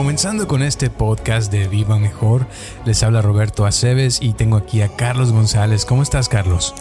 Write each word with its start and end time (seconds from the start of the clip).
comenzando 0.00 0.48
con 0.48 0.62
este 0.62 0.88
podcast 0.88 1.52
de 1.52 1.68
Viva 1.68 1.98
Mejor, 1.98 2.46
les 2.86 3.02
habla 3.02 3.20
Roberto 3.20 3.66
Aceves 3.66 4.18
y 4.22 4.32
tengo 4.32 4.56
aquí 4.56 4.80
a 4.80 4.88
Carlos 4.96 5.30
González. 5.30 5.84
¿Cómo 5.84 6.02
estás, 6.02 6.30
Carlos? 6.30 6.74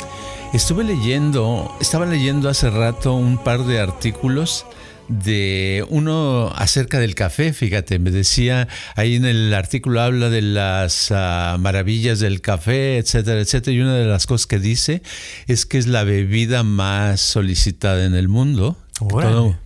Estuve 0.53 0.85
leyendo, 0.85 1.69
estaba 1.81 2.05
leyendo 2.05 2.47
hace 2.47 2.69
rato 2.69 3.15
un 3.15 3.37
par 3.37 3.65
de 3.65 3.81
artículos 3.81 4.65
de 5.09 5.85
uno 5.89 6.49
acerca 6.55 6.97
del 7.01 7.13
café, 7.13 7.51
fíjate, 7.51 7.99
me 7.99 8.09
decía, 8.09 8.69
ahí 8.95 9.17
en 9.17 9.25
el 9.25 9.53
artículo 9.53 9.99
habla 9.99 10.29
de 10.29 10.41
las 10.41 11.11
uh, 11.11 11.59
maravillas 11.59 12.21
del 12.21 12.39
café, 12.39 12.99
etcétera, 12.99 13.41
etcétera, 13.41 13.75
y 13.75 13.81
una 13.81 13.95
de 13.95 14.05
las 14.05 14.27
cosas 14.27 14.47
que 14.47 14.59
dice 14.59 15.01
es 15.47 15.65
que 15.65 15.77
es 15.77 15.87
la 15.87 16.05
bebida 16.05 16.63
más 16.63 17.19
solicitada 17.19 18.05
en 18.05 18.15
el 18.15 18.29
mundo. 18.29 18.77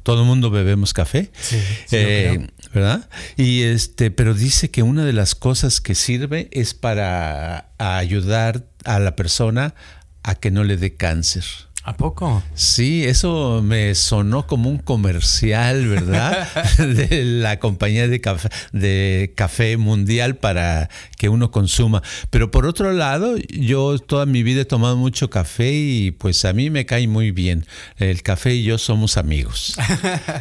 Todo, 0.04 0.22
el 0.22 0.28
mundo 0.28 0.52
bebemos 0.52 0.94
café, 0.94 1.32
Sí, 1.40 1.60
sí, 1.88 1.96
eh, 1.98 2.48
¿verdad? 2.74 3.10
Y 3.38 3.64
este, 3.64 4.12
pero 4.12 4.34
dice 4.34 4.72
que 4.72 4.84
una 4.84 5.06
de 5.06 5.14
las 5.14 5.36
cosas 5.36 5.80
que 5.80 5.96
sirve 5.96 6.50
es 6.52 6.74
para 6.74 7.70
ayudar 7.78 8.66
a 8.84 9.00
la 9.00 9.16
persona 9.16 9.76
a 10.24 10.36
que 10.36 10.52
no 10.52 10.64
le 10.64 10.78
dé 10.78 10.96
cáncer. 10.96 11.44
¿A 11.86 11.98
poco? 11.98 12.42
Sí, 12.56 13.04
eso 13.04 13.62
me 13.62 13.94
sonó 13.94 14.48
como 14.48 14.70
un 14.70 14.78
comercial, 14.78 15.86
¿verdad? 15.86 16.48
de 16.78 17.26
la 17.26 17.60
compañía 17.60 18.08
de 18.08 18.22
café, 18.22 18.48
de 18.72 19.34
café 19.36 19.76
mundial 19.76 20.38
para 20.38 20.90
que 21.18 21.28
uno 21.28 21.52
consuma. 21.52 22.02
Pero 22.30 22.52
por 22.52 22.66
otro 22.68 22.94
lado, 22.94 23.36
yo 23.50 24.00
toda 24.00 24.26
mi 24.26 24.44
vida 24.44 24.62
he 24.62 24.66
tomado 24.66 24.96
mucho 24.96 25.30
café 25.30 25.74
y 25.74 26.12
pues 26.12 26.46
a 26.46 26.54
mí 26.54 26.70
me 26.70 26.86
cae 26.86 27.06
muy 27.06 27.32
bien. 27.32 27.66
El 27.98 28.24
café 28.24 28.56
y 28.56 28.64
yo 28.64 28.78
somos 28.78 29.18
amigos. 29.18 29.76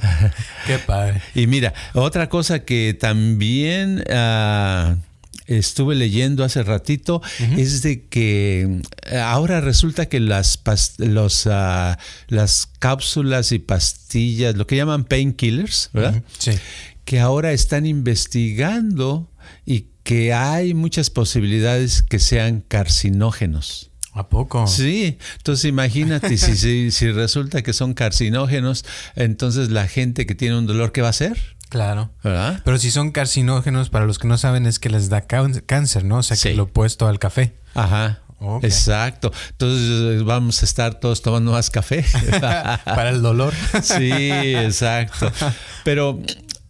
Qué 0.68 0.78
padre. 0.78 1.22
Y 1.34 1.48
mira, 1.48 1.74
otra 1.92 2.28
cosa 2.28 2.60
que 2.60 2.96
también... 2.98 4.04
Uh, 4.08 5.11
estuve 5.46 5.94
leyendo 5.94 6.44
hace 6.44 6.62
ratito 6.62 7.16
uh 7.16 7.42
-huh. 7.42 7.58
es 7.58 7.82
de 7.82 8.06
que 8.06 8.82
ahora 9.22 9.60
resulta 9.60 10.06
que 10.06 10.20
las 10.20 10.60
los 10.98 11.46
uh, 11.46 11.96
las 12.28 12.68
cápsulas 12.78 13.52
y 13.52 13.58
pastillas, 13.58 14.56
lo 14.56 14.66
que 14.66 14.76
llaman 14.76 15.04
painkillers, 15.04 15.90
¿verdad? 15.92 16.14
Uh 16.14 16.18
-huh. 16.18 16.22
Sí. 16.38 16.58
Que 17.04 17.20
ahora 17.20 17.52
están 17.52 17.86
investigando 17.86 19.28
y 19.66 19.86
que 20.02 20.32
hay 20.32 20.74
muchas 20.74 21.10
posibilidades 21.10 22.02
que 22.02 22.18
sean 22.18 22.62
carcinógenos. 22.66 23.90
¿A 24.14 24.28
poco? 24.28 24.66
Sí, 24.66 25.16
entonces 25.38 25.64
imagínate 25.64 26.36
si, 26.36 26.56
si, 26.56 26.90
si, 26.90 27.10
resulta 27.10 27.62
que 27.62 27.72
son 27.72 27.94
carcinógenos, 27.94 28.84
entonces 29.16 29.70
la 29.70 29.88
gente 29.88 30.26
que 30.26 30.34
tiene 30.34 30.58
un 30.58 30.66
dolor, 30.66 30.92
¿qué 30.92 31.00
va 31.00 31.06
a 31.06 31.10
hacer? 31.10 31.56
Claro. 31.72 32.10
¿verdad? 32.22 32.60
Pero 32.66 32.76
si 32.76 32.90
son 32.90 33.12
carcinógenos, 33.12 33.88
para 33.88 34.04
los 34.04 34.18
que 34.18 34.28
no 34.28 34.36
saben, 34.36 34.66
es 34.66 34.78
que 34.78 34.90
les 34.90 35.08
da 35.08 35.22
cáncer, 35.22 36.04
¿no? 36.04 36.18
O 36.18 36.22
sea, 36.22 36.36
que 36.36 36.50
sí. 36.50 36.54
lo 36.54 36.64
opuesto 36.64 37.08
al 37.08 37.18
café. 37.18 37.56
Ajá. 37.72 38.20
Okay. 38.38 38.68
Exacto. 38.68 39.32
Entonces 39.52 40.22
vamos 40.22 40.60
a 40.60 40.66
estar 40.66 40.96
todos 41.00 41.22
tomando 41.22 41.52
más 41.52 41.70
café. 41.70 42.04
para 42.84 43.08
el 43.08 43.22
dolor. 43.22 43.54
sí, 43.82 44.20
exacto. 44.20 45.32
Pero, 45.84 46.20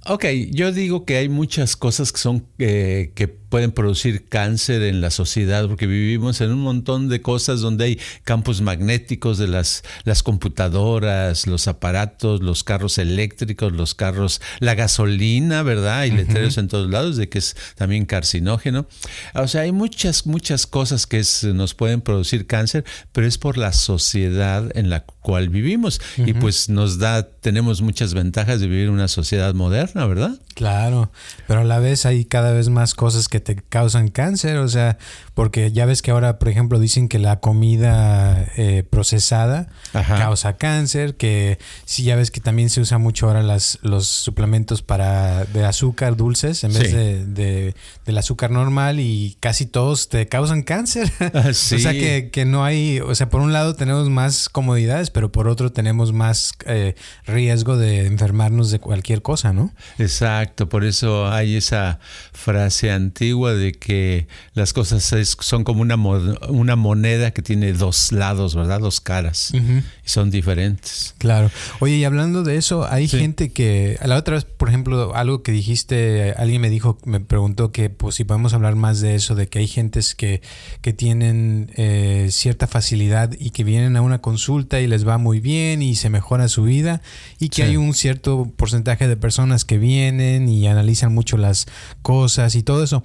ok, 0.06 0.24
yo 0.50 0.72
digo 0.72 1.04
que 1.04 1.16
hay 1.16 1.28
muchas 1.28 1.76
cosas 1.76 2.12
que 2.12 2.18
son 2.18 2.46
eh, 2.58 3.12
que 3.14 3.42
pueden 3.52 3.70
producir 3.72 4.30
cáncer 4.30 4.80
en 4.80 5.02
la 5.02 5.10
sociedad 5.10 5.68
porque 5.68 5.86
vivimos 5.86 6.40
en 6.40 6.52
un 6.52 6.60
montón 6.60 7.10
de 7.10 7.20
cosas 7.20 7.60
donde 7.60 7.84
hay 7.84 8.00
campos 8.24 8.62
magnéticos 8.62 9.36
de 9.36 9.46
las, 9.46 9.84
las 10.04 10.22
computadoras, 10.22 11.46
los 11.46 11.68
aparatos, 11.68 12.40
los 12.40 12.64
carros 12.64 12.96
eléctricos, 12.96 13.70
los 13.70 13.94
carros, 13.94 14.40
la 14.58 14.74
gasolina, 14.74 15.62
¿verdad? 15.62 15.98
Hay 15.98 16.12
letreros 16.12 16.56
uh 16.56 16.60
-huh. 16.60 16.62
en 16.62 16.68
todos 16.68 16.90
lados 16.90 17.18
de 17.18 17.28
que 17.28 17.40
es 17.40 17.54
también 17.74 18.06
carcinógeno. 18.06 18.86
O 19.34 19.46
sea, 19.46 19.60
hay 19.60 19.72
muchas, 19.72 20.24
muchas 20.24 20.66
cosas 20.66 21.06
que 21.06 21.18
es, 21.18 21.44
nos 21.44 21.74
pueden 21.74 22.00
producir 22.00 22.46
cáncer, 22.46 22.86
pero 23.12 23.26
es 23.26 23.36
por 23.36 23.58
la 23.58 23.74
sociedad 23.74 24.74
en 24.74 24.88
la 24.88 25.04
cual 25.04 25.50
vivimos. 25.50 26.00
Uh 26.16 26.22
-huh. 26.22 26.28
Y 26.30 26.32
pues 26.32 26.70
nos 26.70 26.96
da, 26.96 27.28
tenemos 27.28 27.82
muchas 27.82 28.14
ventajas 28.14 28.60
de 28.60 28.66
vivir 28.66 28.84
en 28.84 28.94
una 28.94 29.08
sociedad 29.08 29.52
moderna, 29.52 29.91
¿verdad? 29.94 30.38
Claro, 30.54 31.10
pero 31.46 31.60
a 31.60 31.64
la 31.64 31.78
vez 31.78 32.06
hay 32.06 32.24
cada 32.24 32.52
vez 32.52 32.68
más 32.68 32.94
cosas 32.94 33.28
que 33.28 33.40
te 33.40 33.56
causan 33.56 34.08
cáncer, 34.08 34.58
o 34.58 34.68
sea, 34.68 34.98
porque 35.34 35.72
ya 35.72 35.86
ves 35.86 36.02
que 36.02 36.10
ahora, 36.10 36.38
por 36.38 36.48
ejemplo, 36.48 36.78
dicen 36.78 37.08
que 37.08 37.18
la 37.18 37.40
comida 37.40 38.46
eh, 38.56 38.84
procesada 38.88 39.68
Ajá. 39.94 40.18
causa 40.18 40.56
cáncer, 40.56 41.16
que 41.16 41.58
sí, 41.84 42.02
ya 42.04 42.16
ves 42.16 42.30
que 42.30 42.40
también 42.40 42.68
se 42.68 42.80
usa 42.80 42.98
mucho 42.98 43.26
ahora 43.26 43.42
las, 43.42 43.78
los 43.82 44.06
suplementos 44.06 44.82
para 44.82 45.44
de 45.46 45.64
azúcar 45.64 46.16
dulces 46.16 46.64
en 46.64 46.74
vez 46.74 46.90
sí. 46.90 46.96
de, 46.96 47.24
de, 47.24 47.74
del 48.04 48.18
azúcar 48.18 48.50
normal 48.50 49.00
y 49.00 49.36
casi 49.40 49.64
todos 49.66 50.08
te 50.08 50.28
causan 50.28 50.62
cáncer. 50.62 51.10
Ah, 51.34 51.52
sí. 51.54 51.76
o 51.76 51.78
sea, 51.78 51.92
que, 51.92 52.30
que, 52.30 52.44
no 52.44 52.62
hay, 52.64 53.00
o 53.00 53.14
sea, 53.14 53.30
por 53.30 53.40
un 53.40 53.52
lado 53.52 53.74
tenemos 53.74 54.10
más 54.10 54.50
comodidades, 54.50 55.10
pero 55.10 55.32
por 55.32 55.48
otro 55.48 55.72
tenemos 55.72 56.12
más 56.12 56.52
eh, 56.66 56.94
riesgo 57.24 57.76
de 57.78 58.06
enfermarnos 58.06 58.70
de 58.70 58.80
cualquier 58.80 59.22
cosa, 59.22 59.52
¿no? 59.52 59.72
Exacto, 59.98 60.68
por 60.68 60.84
eso 60.84 61.30
hay 61.30 61.56
esa 61.56 62.00
frase 62.32 62.90
antigua 62.90 63.54
de 63.54 63.72
que 63.72 64.26
las 64.52 64.72
cosas 64.72 65.12
es, 65.22 65.36
son 65.40 65.64
como 65.64 65.82
una, 65.82 65.96
una 65.96 66.76
moneda 66.76 67.30
que 67.30 67.42
tiene 67.42 67.72
dos 67.72 68.12
lados, 68.12 68.54
¿verdad? 68.54 68.80
Dos 68.80 69.00
caras. 69.00 69.50
Uh 69.54 69.56
-huh. 69.56 69.82
Y 70.04 70.08
son 70.08 70.30
diferentes. 70.30 71.14
Claro. 71.18 71.50
Oye, 71.80 71.96
y 71.96 72.04
hablando 72.04 72.42
de 72.42 72.56
eso, 72.56 72.86
hay 72.86 73.08
sí. 73.08 73.18
gente 73.18 73.52
que, 73.52 73.98
la 74.04 74.16
otra 74.16 74.34
vez, 74.34 74.44
por 74.44 74.68
ejemplo, 74.68 75.14
algo 75.14 75.42
que 75.42 75.52
dijiste, 75.52 76.34
alguien 76.36 76.60
me 76.60 76.70
dijo, 76.70 76.98
me 77.04 77.20
preguntó 77.20 77.72
que 77.72 77.90
pues 77.90 78.16
si 78.16 78.24
podemos 78.24 78.54
hablar 78.54 78.76
más 78.76 79.00
de 79.00 79.14
eso, 79.14 79.34
de 79.34 79.48
que 79.48 79.60
hay 79.60 79.68
gentes 79.68 80.14
que, 80.14 80.42
que 80.80 80.92
tienen 80.92 81.70
eh, 81.76 82.28
cierta 82.30 82.66
facilidad 82.66 83.30
y 83.38 83.50
que 83.50 83.64
vienen 83.64 83.96
a 83.96 84.02
una 84.02 84.20
consulta 84.20 84.80
y 84.80 84.86
les 84.86 85.06
va 85.06 85.18
muy 85.18 85.40
bien 85.40 85.82
y 85.82 85.94
se 85.94 86.10
mejora 86.10 86.48
su 86.48 86.64
vida 86.64 87.02
y 87.38 87.48
que 87.48 87.56
sí. 87.56 87.62
hay 87.62 87.76
un 87.76 87.94
cierto 87.94 88.50
porcentaje 88.56 89.08
de 89.08 89.16
personas 89.16 89.64
que 89.64 89.78
vienen 89.78 90.48
y 90.48 90.66
analizan 90.66 91.14
mucho 91.14 91.36
las 91.36 91.66
cosas 92.02 92.54
y 92.54 92.62
todo 92.62 92.82
eso. 92.82 93.02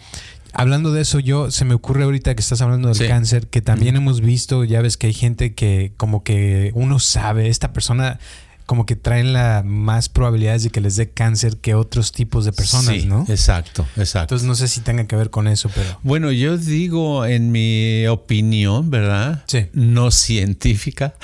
Hablando 0.60 0.92
de 0.92 1.02
eso, 1.02 1.20
yo 1.20 1.52
se 1.52 1.66
me 1.66 1.76
ocurre 1.76 2.04
ahorita 2.04 2.34
que 2.34 2.42
estás 2.42 2.62
hablando 2.64 2.88
del 2.88 2.98
sí. 2.98 3.08
cáncer, 3.08 3.46
que 3.46 3.62
también 3.62 3.96
hemos 3.96 4.22
visto, 4.22 4.64
ya 4.64 4.82
ves 4.82 4.98
que 4.98 5.06
hay 5.06 5.14
gente 5.14 5.54
que 5.54 5.94
como 5.98 6.24
que 6.24 6.72
uno 6.74 6.98
sabe, 6.98 7.50
esta 7.50 7.74
persona 7.74 8.20
como 8.68 8.86
que 8.86 8.98
traen 8.98 9.32
la 9.32 9.64
más 9.66 10.10
probabilidades 10.10 10.64
de 10.64 10.70
que 10.72 10.82
les 10.82 10.98
dé 10.98 11.10
cáncer 11.10 11.56
que 11.56 11.74
otros 11.74 12.12
tipos 12.12 12.44
de 12.44 12.52
personas, 12.52 12.96
sí, 12.96 13.06
¿no? 13.06 13.26
Exacto, 13.30 13.88
exacto. 13.96 14.36
Entonces 14.36 14.46
no 14.46 14.56
sé 14.56 14.68
si 14.68 14.82
tenga 14.82 15.08
que 15.08 15.16
ver 15.16 15.30
con 15.30 15.48
eso, 15.48 15.72
pero. 15.74 15.98
Bueno, 16.04 16.34
yo 16.34 16.58
digo 16.58 17.26
en 17.26 17.54
mi 17.54 18.06
opinión, 18.08 18.92
¿verdad? 18.92 19.46
Sí. 19.48 19.68
No 19.72 20.12
científica, 20.12 21.16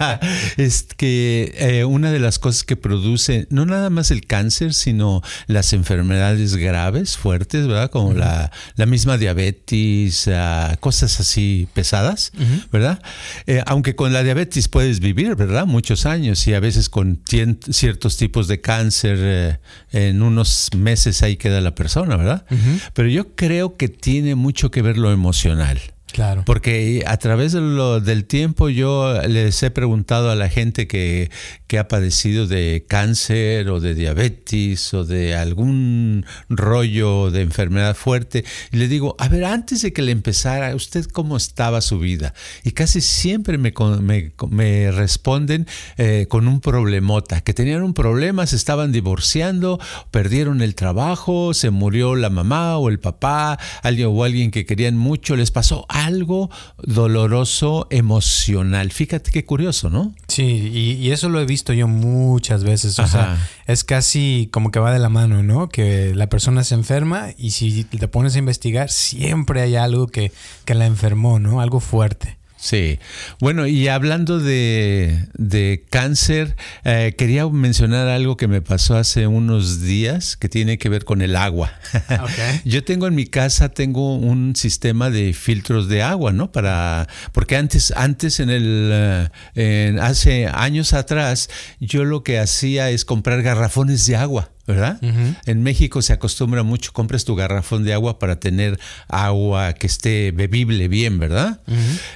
es 0.56 0.88
que 0.96 1.54
eh, 1.56 1.84
una 1.84 2.10
de 2.10 2.18
las 2.18 2.40
cosas 2.40 2.64
que 2.64 2.74
produce 2.74 3.46
no 3.48 3.64
nada 3.64 3.90
más 3.90 4.10
el 4.10 4.26
cáncer, 4.26 4.74
sino 4.74 5.22
las 5.46 5.72
enfermedades 5.72 6.56
graves, 6.56 7.16
fuertes, 7.16 7.68
¿verdad? 7.68 7.92
Como 7.92 8.08
uh 8.08 8.14
-huh. 8.14 8.18
la, 8.18 8.50
la, 8.74 8.86
misma 8.86 9.18
diabetes, 9.18 10.26
uh, 10.26 10.76
cosas 10.80 11.20
así 11.20 11.68
pesadas, 11.74 12.32
uh 12.36 12.40
-huh. 12.40 12.70
¿verdad? 12.72 13.00
Eh, 13.46 13.62
aunque 13.66 13.94
con 13.94 14.12
la 14.12 14.24
diabetes 14.24 14.66
puedes 14.66 14.98
vivir, 14.98 15.36
¿verdad? 15.36 15.64
Muchos 15.64 16.04
años 16.04 16.44
y 16.48 16.54
a 16.54 16.58
veces 16.58 16.87
con 16.88 17.22
ciertos 17.70 18.16
tipos 18.16 18.48
de 18.48 18.60
cáncer 18.60 19.18
eh, 19.20 19.58
en 19.92 20.22
unos 20.22 20.70
meses 20.76 21.22
ahí 21.22 21.36
queda 21.36 21.60
la 21.60 21.74
persona, 21.74 22.16
¿verdad? 22.16 22.44
Uh 22.50 22.54
-huh. 22.54 22.80
Pero 22.94 23.08
yo 23.08 23.34
creo 23.34 23.76
que 23.76 23.88
tiene 23.88 24.34
mucho 24.34 24.70
que 24.70 24.82
ver 24.82 24.98
lo 24.98 25.12
emocional. 25.12 25.78
Claro. 26.12 26.42
Porque 26.46 27.04
a 27.06 27.16
través 27.18 27.52
de 27.52 27.60
lo, 27.60 28.00
del 28.00 28.24
tiempo 28.24 28.68
yo 28.68 29.20
les 29.22 29.62
he 29.62 29.70
preguntado 29.70 30.30
a 30.30 30.34
la 30.34 30.48
gente 30.48 30.88
que, 30.88 31.30
que, 31.66 31.78
ha 31.78 31.86
padecido 31.86 32.46
de 32.46 32.84
cáncer 32.88 33.68
o 33.68 33.78
de 33.78 33.94
diabetes 33.94 34.94
o 34.94 35.04
de 35.04 35.34
algún 35.34 36.24
rollo 36.48 37.30
de 37.30 37.42
enfermedad 37.42 37.94
fuerte 37.94 38.44
y 38.72 38.78
le 38.78 38.88
digo, 38.88 39.16
a 39.18 39.28
ver, 39.28 39.44
antes 39.44 39.82
de 39.82 39.92
que 39.92 40.02
le 40.02 40.12
empezara, 40.12 40.74
¿usted 40.74 41.06
cómo 41.06 41.36
estaba 41.36 41.80
su 41.80 41.98
vida? 41.98 42.34
Y 42.64 42.72
casi 42.72 43.00
siempre 43.00 43.58
me, 43.58 43.72
me, 44.00 44.32
me 44.50 44.90
responden 44.90 45.66
eh, 45.98 46.26
con 46.28 46.48
un 46.48 46.60
problemota, 46.60 47.40
que 47.42 47.54
tenían 47.54 47.82
un 47.82 47.94
problema, 47.94 48.46
se 48.46 48.56
estaban 48.56 48.92
divorciando, 48.92 49.78
perdieron 50.10 50.62
el 50.62 50.74
trabajo, 50.74 51.54
se 51.54 51.70
murió 51.70 52.16
la 52.16 52.30
mamá 52.30 52.78
o 52.78 52.88
el 52.88 52.98
papá, 52.98 53.58
alguien 53.82 54.08
o 54.10 54.24
alguien 54.24 54.50
que 54.50 54.66
querían 54.66 54.96
mucho, 54.96 55.36
les 55.36 55.50
pasó 55.50 55.86
algo 56.04 56.50
doloroso 56.78 57.86
emocional. 57.90 58.90
Fíjate 58.92 59.30
qué 59.30 59.44
curioso, 59.44 59.90
¿no? 59.90 60.14
Sí, 60.28 60.42
y, 60.44 60.92
y 60.92 61.10
eso 61.12 61.28
lo 61.28 61.40
he 61.40 61.44
visto 61.46 61.72
yo 61.72 61.88
muchas 61.88 62.64
veces. 62.64 62.98
O 62.98 63.02
Ajá. 63.02 63.10
sea, 63.10 63.48
es 63.66 63.84
casi 63.84 64.48
como 64.52 64.70
que 64.70 64.80
va 64.80 64.92
de 64.92 64.98
la 64.98 65.08
mano, 65.08 65.42
¿no? 65.42 65.68
Que 65.68 66.14
la 66.14 66.28
persona 66.28 66.64
se 66.64 66.74
enferma 66.74 67.28
y 67.36 67.50
si 67.50 67.84
te 67.84 68.08
pones 68.08 68.34
a 68.36 68.38
investigar, 68.38 68.90
siempre 68.90 69.60
hay 69.60 69.76
algo 69.76 70.06
que, 70.06 70.32
que 70.64 70.74
la 70.74 70.86
enfermó, 70.86 71.38
¿no? 71.38 71.60
Algo 71.60 71.80
fuerte. 71.80 72.37
Sí, 72.60 72.98
bueno, 73.38 73.68
y 73.68 73.86
hablando 73.86 74.40
de, 74.40 75.28
de 75.34 75.84
cáncer, 75.90 76.56
eh, 76.82 77.14
quería 77.16 77.48
mencionar 77.48 78.08
algo 78.08 78.36
que 78.36 78.48
me 78.48 78.60
pasó 78.60 78.96
hace 78.96 79.28
unos 79.28 79.80
días 79.80 80.36
que 80.36 80.48
tiene 80.48 80.76
que 80.76 80.88
ver 80.88 81.04
con 81.04 81.22
el 81.22 81.36
agua. 81.36 81.72
Okay. 81.94 82.60
Yo 82.64 82.82
tengo 82.82 83.06
en 83.06 83.14
mi 83.14 83.26
casa, 83.26 83.68
tengo 83.68 84.16
un 84.16 84.56
sistema 84.56 85.08
de 85.08 85.34
filtros 85.34 85.88
de 85.88 86.02
agua, 86.02 86.32
¿no? 86.32 86.50
Para, 86.50 87.06
porque 87.32 87.54
antes, 87.54 87.92
antes 87.96 88.40
en 88.40 88.50
el, 88.50 89.30
eh, 89.54 89.96
hace 90.00 90.48
años 90.48 90.94
atrás, 90.94 91.48
yo 91.78 92.04
lo 92.04 92.24
que 92.24 92.40
hacía 92.40 92.90
es 92.90 93.04
comprar 93.04 93.42
garrafones 93.42 94.04
de 94.06 94.16
agua. 94.16 94.50
¿Verdad? 94.68 95.00
En 95.46 95.62
México 95.62 96.02
se 96.02 96.12
acostumbra 96.12 96.62
mucho, 96.62 96.92
compras 96.92 97.24
tu 97.24 97.34
garrafón 97.34 97.84
de 97.84 97.94
agua 97.94 98.18
para 98.18 98.38
tener 98.38 98.78
agua 99.08 99.72
que 99.72 99.86
esté 99.86 100.30
bebible 100.30 100.88
bien, 100.88 101.18
¿verdad? 101.18 101.60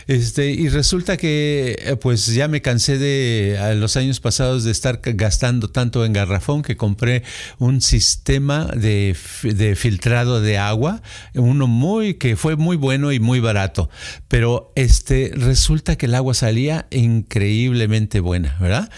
este, 0.06 0.50
y 0.50 0.69
resulta 0.69 1.16
que 1.16 1.76
eh, 1.81 1.96
pues 1.96 2.26
ya 2.26 2.49
me 2.49 2.60
cansé 2.60 2.99
de 2.99 3.58
a 3.58 3.72
los 3.72 3.96
años 3.96 4.20
pasados 4.20 4.64
de 4.64 4.70
estar 4.70 5.00
gastando 5.02 5.70
tanto 5.70 6.04
en 6.04 6.12
garrafón 6.12 6.60
que 6.60 6.76
compré 6.76 7.22
un 7.58 7.81
sistema 7.81 8.66
de, 8.66 9.16
de 9.43 9.75
filtrado 9.75 10.43
de 10.43 10.58
agua, 10.58 11.00
uno 11.34 11.66
muy 11.66 12.14
que 12.14 12.37
fue 12.37 12.56
muy 12.56 12.76
bueno 12.76 13.12
y 13.12 13.19
muy 13.19 13.40
barato, 13.40 13.88
pero 14.28 14.72
este 14.76 15.32
resulta 15.34 15.96
que 15.96 16.04
el 16.04 16.14
agua 16.14 16.34
salía 16.34 16.87
increíblemente 16.90 18.20
buena, 18.20 18.58
¿verdad? 18.60 18.90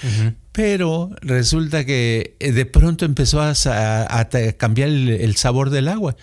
Pero 0.55 1.11
resulta 1.21 1.85
que 1.85 2.37
eh, 2.39 2.53
de 2.53 2.65
pronto 2.65 3.05
empezó 3.05 3.43
a, 3.43 4.29
cambiar 4.56 4.89
el, 4.89 5.35
sabor 5.35 5.71
del 5.71 5.89
agua 5.89 6.15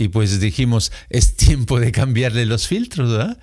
y 0.00 0.08
pues 0.08 0.40
dijimos, 0.40 0.92
es 1.10 1.36
tiempo 1.36 1.78
de 1.78 1.92
cambiarle 1.92 2.46
los 2.46 2.66
filtros, 2.66 3.10
¿verdad? 3.10 3.36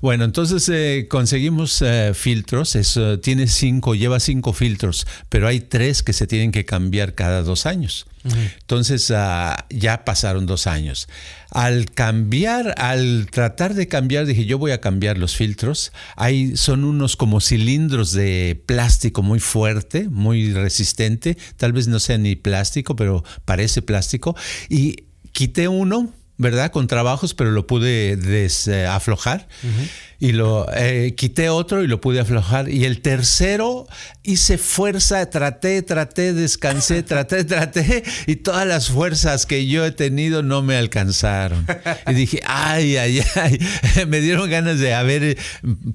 Bueno, 0.00 0.22
entonces 0.24 0.68
eh, 0.68 1.08
conseguimos 1.10 1.82
eh, 1.82 2.12
filtros, 2.14 2.76
eso, 2.76 3.18
tiene 3.18 3.48
cinco, 3.48 3.96
lleva 3.96 4.20
cinco 4.20 4.52
filtros, 4.52 5.04
pero 5.28 5.48
hay 5.48 5.58
tres 5.58 6.04
que 6.04 6.12
se 6.12 6.28
tienen 6.28 6.52
que 6.52 6.64
cambiar 6.64 7.16
cada 7.16 7.42
dos 7.42 7.66
años. 7.66 8.06
Entonces 8.60 9.12
ah, 9.14 9.66
ya 9.70 10.04
pasaron 10.04 10.46
dos 10.46 10.66
años. 10.66 11.08
Al 11.50 11.90
cambiar, 11.92 12.74
al 12.76 13.28
tratar 13.30 13.74
de 13.74 13.86
cambiar, 13.88 14.26
dije 14.26 14.46
yo 14.46 14.58
voy 14.58 14.72
a 14.72 14.80
cambiar 14.80 15.18
los 15.18 15.36
filtros. 15.36 15.92
Hay, 16.16 16.56
son 16.56 16.84
unos 16.84 17.16
como 17.16 17.40
cilindros 17.40 18.12
de 18.12 18.60
plástico 18.66 19.22
muy 19.22 19.38
fuerte, 19.38 20.08
muy 20.08 20.52
resistente. 20.52 21.36
Tal 21.56 21.72
vez 21.72 21.88
no 21.88 22.00
sea 22.00 22.18
ni 22.18 22.36
plástico, 22.36 22.96
pero 22.96 23.24
parece 23.44 23.82
plástico. 23.82 24.36
Y 24.68 25.05
quité 25.36 25.68
uno, 25.68 26.10
¿verdad? 26.38 26.70
Con 26.70 26.86
trabajos, 26.86 27.34
pero 27.34 27.50
lo 27.50 27.66
pude 27.66 28.16
desaflojar 28.16 29.48
y 30.18 30.32
lo 30.32 30.66
eh, 30.74 31.14
quité 31.16 31.50
otro 31.50 31.82
y 31.82 31.86
lo 31.86 32.00
pude 32.00 32.20
aflojar. 32.20 32.68
Y 32.70 32.84
el 32.84 33.00
tercero 33.00 33.86
hice 34.22 34.58
fuerza, 34.58 35.28
traté, 35.28 35.82
traté, 35.82 36.32
descansé, 36.32 37.02
traté, 37.02 37.44
traté, 37.44 38.02
y 38.26 38.36
todas 38.36 38.66
las 38.66 38.88
fuerzas 38.88 39.46
que 39.46 39.66
yo 39.66 39.84
he 39.84 39.92
tenido 39.92 40.42
no 40.42 40.62
me 40.62 40.76
alcanzaron. 40.76 41.66
Y 42.06 42.14
dije, 42.14 42.40
ay, 42.46 42.96
ay, 42.96 43.22
ay, 43.34 43.58
me 44.08 44.20
dieron 44.20 44.48
ganas 44.48 44.78
de 44.78 44.94
haber 44.94 45.36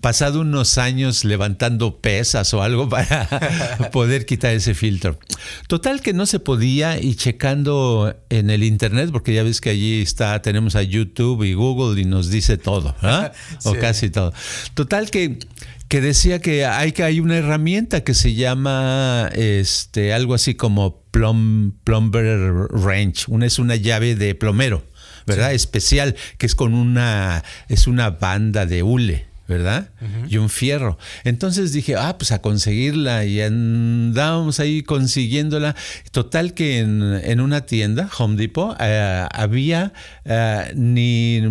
pasado 0.01 0.41
unos 0.41 0.77
años 0.77 1.25
levantando 1.25 1.99
pesas 1.99 2.53
o 2.53 2.61
algo 2.61 2.89
para 2.89 3.89
poder 3.91 4.25
quitar 4.25 4.53
ese 4.53 4.75
filtro. 4.75 5.19
Total 5.67 6.01
que 6.01 6.13
no 6.13 6.25
se 6.25 6.39
podía 6.39 6.99
y 6.99 7.15
checando 7.15 8.15
en 8.29 8.49
el 8.49 8.63
internet, 8.63 9.09
porque 9.11 9.33
ya 9.33 9.43
ves 9.43 9.61
que 9.61 9.71
allí 9.71 10.01
está, 10.01 10.30
tenemos 10.39 10.75
a 10.75 10.83
YouTube 10.83 11.43
y 11.43 11.53
Google 11.53 11.99
y 11.99 12.05
nos 12.05 12.29
dice 12.29 12.57
todo, 12.57 12.95
¿ah? 13.01 13.31
o 13.63 13.73
casi 13.75 14.09
todo. 14.09 14.33
Total 14.73 15.09
que, 15.09 15.39
que 15.87 16.01
decía 16.01 16.39
que 16.39 16.65
hay, 16.65 16.91
que 16.91 17.03
hay 17.03 17.19
una 17.19 17.37
herramienta 17.37 18.03
que 18.03 18.13
se 18.13 18.33
llama 18.33 19.29
este, 19.33 20.13
algo 20.13 20.33
así 20.33 20.55
como 20.55 21.01
plum, 21.11 21.71
plumber 21.83 22.51
wrench. 22.71 23.27
Una 23.27 23.45
es 23.45 23.59
una 23.59 23.75
llave 23.75 24.15
de 24.15 24.35
plomero, 24.35 24.83
¿verdad? 25.25 25.53
Especial, 25.53 26.15
que 26.37 26.45
es 26.45 26.55
con 26.55 26.73
una, 26.73 27.43
es 27.67 27.87
una 27.87 28.11
banda 28.11 28.65
de 28.65 28.83
hule. 28.83 29.30
¿Verdad? 29.51 29.89
Y 30.30 30.38
un 30.38 30.50
fierro. 30.50 30.98
Entonces 31.25 31.74
dije, 31.74 31.95
ah, 31.98 32.18
pues 32.18 32.31
a 32.31 32.42
conseguirla 32.42 33.25
y 33.25 33.42
andábamos 33.42 34.62
ahí 34.62 34.81
consiguiéndola. 34.81 35.75
Total 36.12 36.53
que 36.53 36.80
en, 36.80 37.42
una 37.42 37.65
tienda, 37.65 38.09
Home 38.18 38.38
Depot, 38.38 38.77
eh, 38.80 39.27
había, 39.30 39.92
eh, 40.24 40.71
ni, 40.75 41.42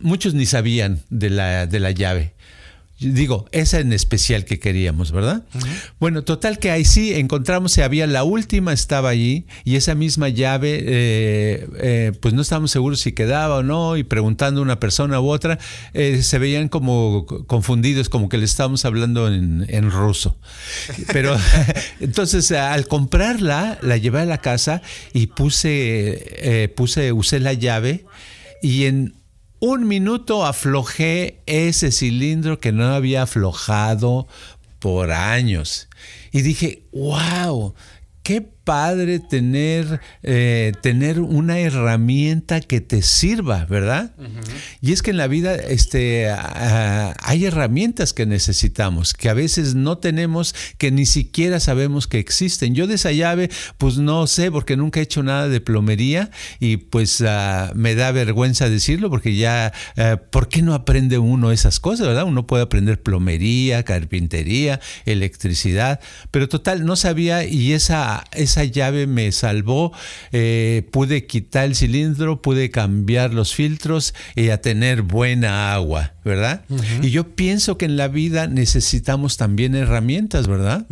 muchos 0.00 0.32
ni 0.32 0.46
sabían 0.46 1.00
de 1.10 1.28
la, 1.28 1.66
de 1.66 1.78
la 1.78 1.90
llave. 1.90 2.32
Digo, 3.02 3.46
esa 3.52 3.80
en 3.80 3.92
especial 3.92 4.44
que 4.44 4.58
queríamos, 4.58 5.12
¿verdad? 5.12 5.44
Bueno, 5.98 6.22
total 6.22 6.58
que 6.58 6.70
ahí 6.70 6.84
sí 6.84 7.12
encontramos, 7.14 7.72
se 7.72 7.82
había 7.82 8.06
la 8.06 8.24
última, 8.24 8.72
estaba 8.72 9.08
allí, 9.08 9.46
y 9.64 9.76
esa 9.76 9.94
misma 9.94 10.28
llave, 10.28 10.82
eh, 10.84 11.66
eh, 11.76 12.12
pues 12.20 12.34
no 12.34 12.42
estábamos 12.42 12.70
seguros 12.70 13.00
si 13.00 13.12
quedaba 13.12 13.56
o 13.56 13.62
no, 13.62 13.96
y 13.96 14.04
preguntando 14.04 14.60
a 14.60 14.62
una 14.62 14.78
persona 14.78 15.20
u 15.20 15.28
otra, 15.28 15.58
eh, 15.94 16.22
se 16.22 16.38
veían 16.38 16.68
como 16.68 17.26
confundidos, 17.26 18.08
como 18.08 18.28
que 18.28 18.38
le 18.38 18.44
estábamos 18.44 18.84
hablando 18.84 19.28
en, 19.28 19.66
en 19.68 19.90
ruso. 19.90 20.38
Pero 21.12 21.36
entonces 22.00 22.52
al 22.52 22.86
comprarla, 22.86 23.78
la 23.82 23.96
llevé 23.96 24.20
a 24.20 24.26
la 24.26 24.38
casa 24.38 24.82
y 25.12 25.28
puse, 25.28 26.70
puse, 26.76 27.12
usé 27.12 27.40
la 27.40 27.52
llave, 27.52 28.04
y 28.62 28.84
en 28.84 29.21
un 29.64 29.86
minuto 29.86 30.44
aflojé 30.44 31.40
ese 31.46 31.92
cilindro 31.92 32.58
que 32.58 32.72
no 32.72 32.92
había 32.92 33.22
aflojado 33.22 34.26
por 34.80 35.12
años. 35.12 35.88
Y 36.32 36.42
dije, 36.42 36.82
wow, 36.92 37.72
qué 38.24 38.40
padre 38.64 39.18
tener, 39.18 40.00
eh, 40.22 40.72
tener 40.82 41.20
una 41.20 41.58
herramienta 41.58 42.60
que 42.60 42.80
te 42.80 43.02
sirva, 43.02 43.64
¿verdad? 43.64 44.14
Y 44.80 44.92
es 44.92 45.02
que 45.02 45.10
en 45.10 45.16
la 45.16 45.26
vida 45.26 45.54
este, 45.54 46.30
hay 46.30 47.44
herramientas 47.44 48.12
que 48.12 48.26
necesitamos, 48.26 49.14
que 49.14 49.28
a 49.28 49.34
veces 49.34 49.74
no 49.74 49.98
tenemos, 49.98 50.54
que 50.78 50.90
ni 50.90 51.06
siquiera 51.06 51.60
sabemos 51.60 52.06
que 52.06 52.18
existen. 52.18 52.74
Yo 52.74 52.86
de 52.86 52.94
esa 52.94 53.12
llave, 53.12 53.50
pues 53.78 53.98
no 53.98 54.26
sé, 54.26 54.50
porque 54.50 54.76
nunca 54.76 55.00
he 55.00 55.04
hecho 55.04 55.22
nada 55.22 55.48
de 55.48 55.60
plomería 55.60 56.30
y 56.60 56.76
pues 56.76 57.22
ah, 57.26 57.72
me 57.74 57.94
da 57.94 58.12
vergüenza 58.12 58.68
decirlo, 58.68 59.10
porque 59.10 59.36
ya, 59.36 59.72
ah, 59.96 60.20
¿por 60.30 60.48
qué 60.48 60.62
no 60.62 60.74
aprende 60.74 61.18
uno 61.18 61.50
esas 61.52 61.80
cosas, 61.80 62.06
verdad? 62.06 62.24
Uno 62.24 62.46
puede 62.46 62.62
aprender 62.62 63.02
plomería, 63.02 63.82
carpintería, 63.82 64.80
electricidad, 65.04 66.00
pero 66.30 66.48
total, 66.48 66.84
no 66.84 66.96
sabía 66.96 67.44
y 67.44 67.72
esa 67.72 68.24
esa 68.32 68.51
llave 68.64 69.06
me 69.06 69.32
salvó, 69.32 69.92
eh, 70.32 70.88
pude 70.90 71.26
quitar 71.26 71.64
el 71.64 71.74
cilindro, 71.74 72.42
pude 72.42 72.70
cambiar 72.70 73.32
los 73.32 73.54
filtros 73.54 74.14
y 74.36 74.50
a 74.50 74.60
tener 74.60 75.02
buena 75.02 75.72
agua, 75.72 76.14
¿verdad? 76.24 76.64
Y 77.02 77.10
yo 77.10 77.34
pienso 77.34 77.78
que 77.78 77.86
en 77.86 77.96
la 77.96 78.08
vida 78.08 78.46
necesitamos 78.46 79.36
también 79.36 79.74
herramientas, 79.74 80.46
¿verdad? 80.46 80.86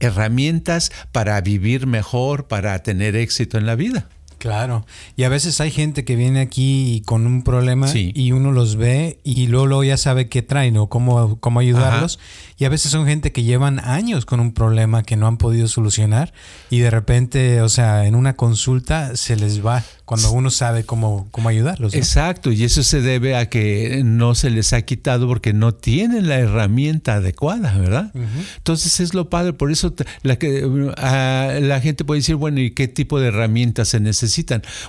Herramientas 0.00 0.92
para 1.12 1.40
vivir 1.40 1.86
mejor, 1.86 2.48
para 2.48 2.82
tener 2.82 3.16
éxito 3.16 3.58
en 3.58 3.66
la 3.66 3.74
vida. 3.74 4.08
Claro, 4.38 4.86
y 5.16 5.24
a 5.24 5.28
veces 5.28 5.60
hay 5.60 5.70
gente 5.70 6.04
que 6.04 6.16
viene 6.16 6.40
aquí 6.40 7.02
con 7.06 7.26
un 7.26 7.42
problema 7.42 7.88
y 7.94 8.32
uno 8.32 8.52
los 8.52 8.76
ve 8.76 9.18
y 9.24 9.46
luego, 9.48 9.84
ya 9.84 9.96
sabe 9.96 10.28
qué 10.28 10.42
traen 10.42 10.76
o 10.76 10.88
cómo, 10.88 11.38
cómo 11.40 11.60
ayudarlos. 11.60 12.18
Y 12.56 12.64
a 12.64 12.68
veces 12.68 12.90
son 12.90 13.06
gente 13.06 13.30
que 13.30 13.44
llevan 13.44 13.78
años 13.78 14.26
con 14.26 14.40
un 14.40 14.52
problema 14.52 15.04
que 15.04 15.16
no 15.16 15.28
han 15.28 15.36
podido 15.36 15.68
solucionar 15.68 16.32
y 16.70 16.80
de 16.80 16.90
repente, 16.90 17.62
o 17.62 17.68
sea, 17.68 18.06
en 18.06 18.14
una 18.14 18.34
consulta 18.34 19.16
se 19.16 19.36
les 19.36 19.64
va 19.64 19.84
cuando 20.04 20.32
uno 20.32 20.50
sabe 20.50 20.84
cómo, 20.84 21.28
cómo 21.30 21.50
ayudarlos. 21.50 21.94
Exacto, 21.94 22.50
y 22.50 22.64
eso 22.64 22.82
se 22.82 23.02
debe 23.02 23.36
a 23.36 23.50
que 23.50 24.00
no 24.04 24.34
se 24.34 24.48
les 24.48 24.72
ha 24.72 24.80
quitado 24.82 25.28
porque 25.28 25.52
no 25.52 25.74
tienen 25.74 26.28
la 26.28 26.36
herramienta 26.36 27.16
adecuada, 27.16 27.76
¿verdad? 27.76 28.10
Entonces 28.56 29.00
es 29.00 29.12
lo 29.12 29.28
padre, 29.28 29.52
por 29.52 29.70
eso 29.70 29.94
la, 30.22 30.36
que, 30.36 30.62
la 30.62 31.80
gente 31.82 32.04
puede 32.04 32.20
decir, 32.20 32.36
bueno, 32.36 32.60
¿y 32.60 32.70
qué 32.70 32.88
tipo 32.88 33.20
de 33.20 33.28
herramientas 33.28 33.88
se 33.88 34.00
necesitan? 34.00 34.27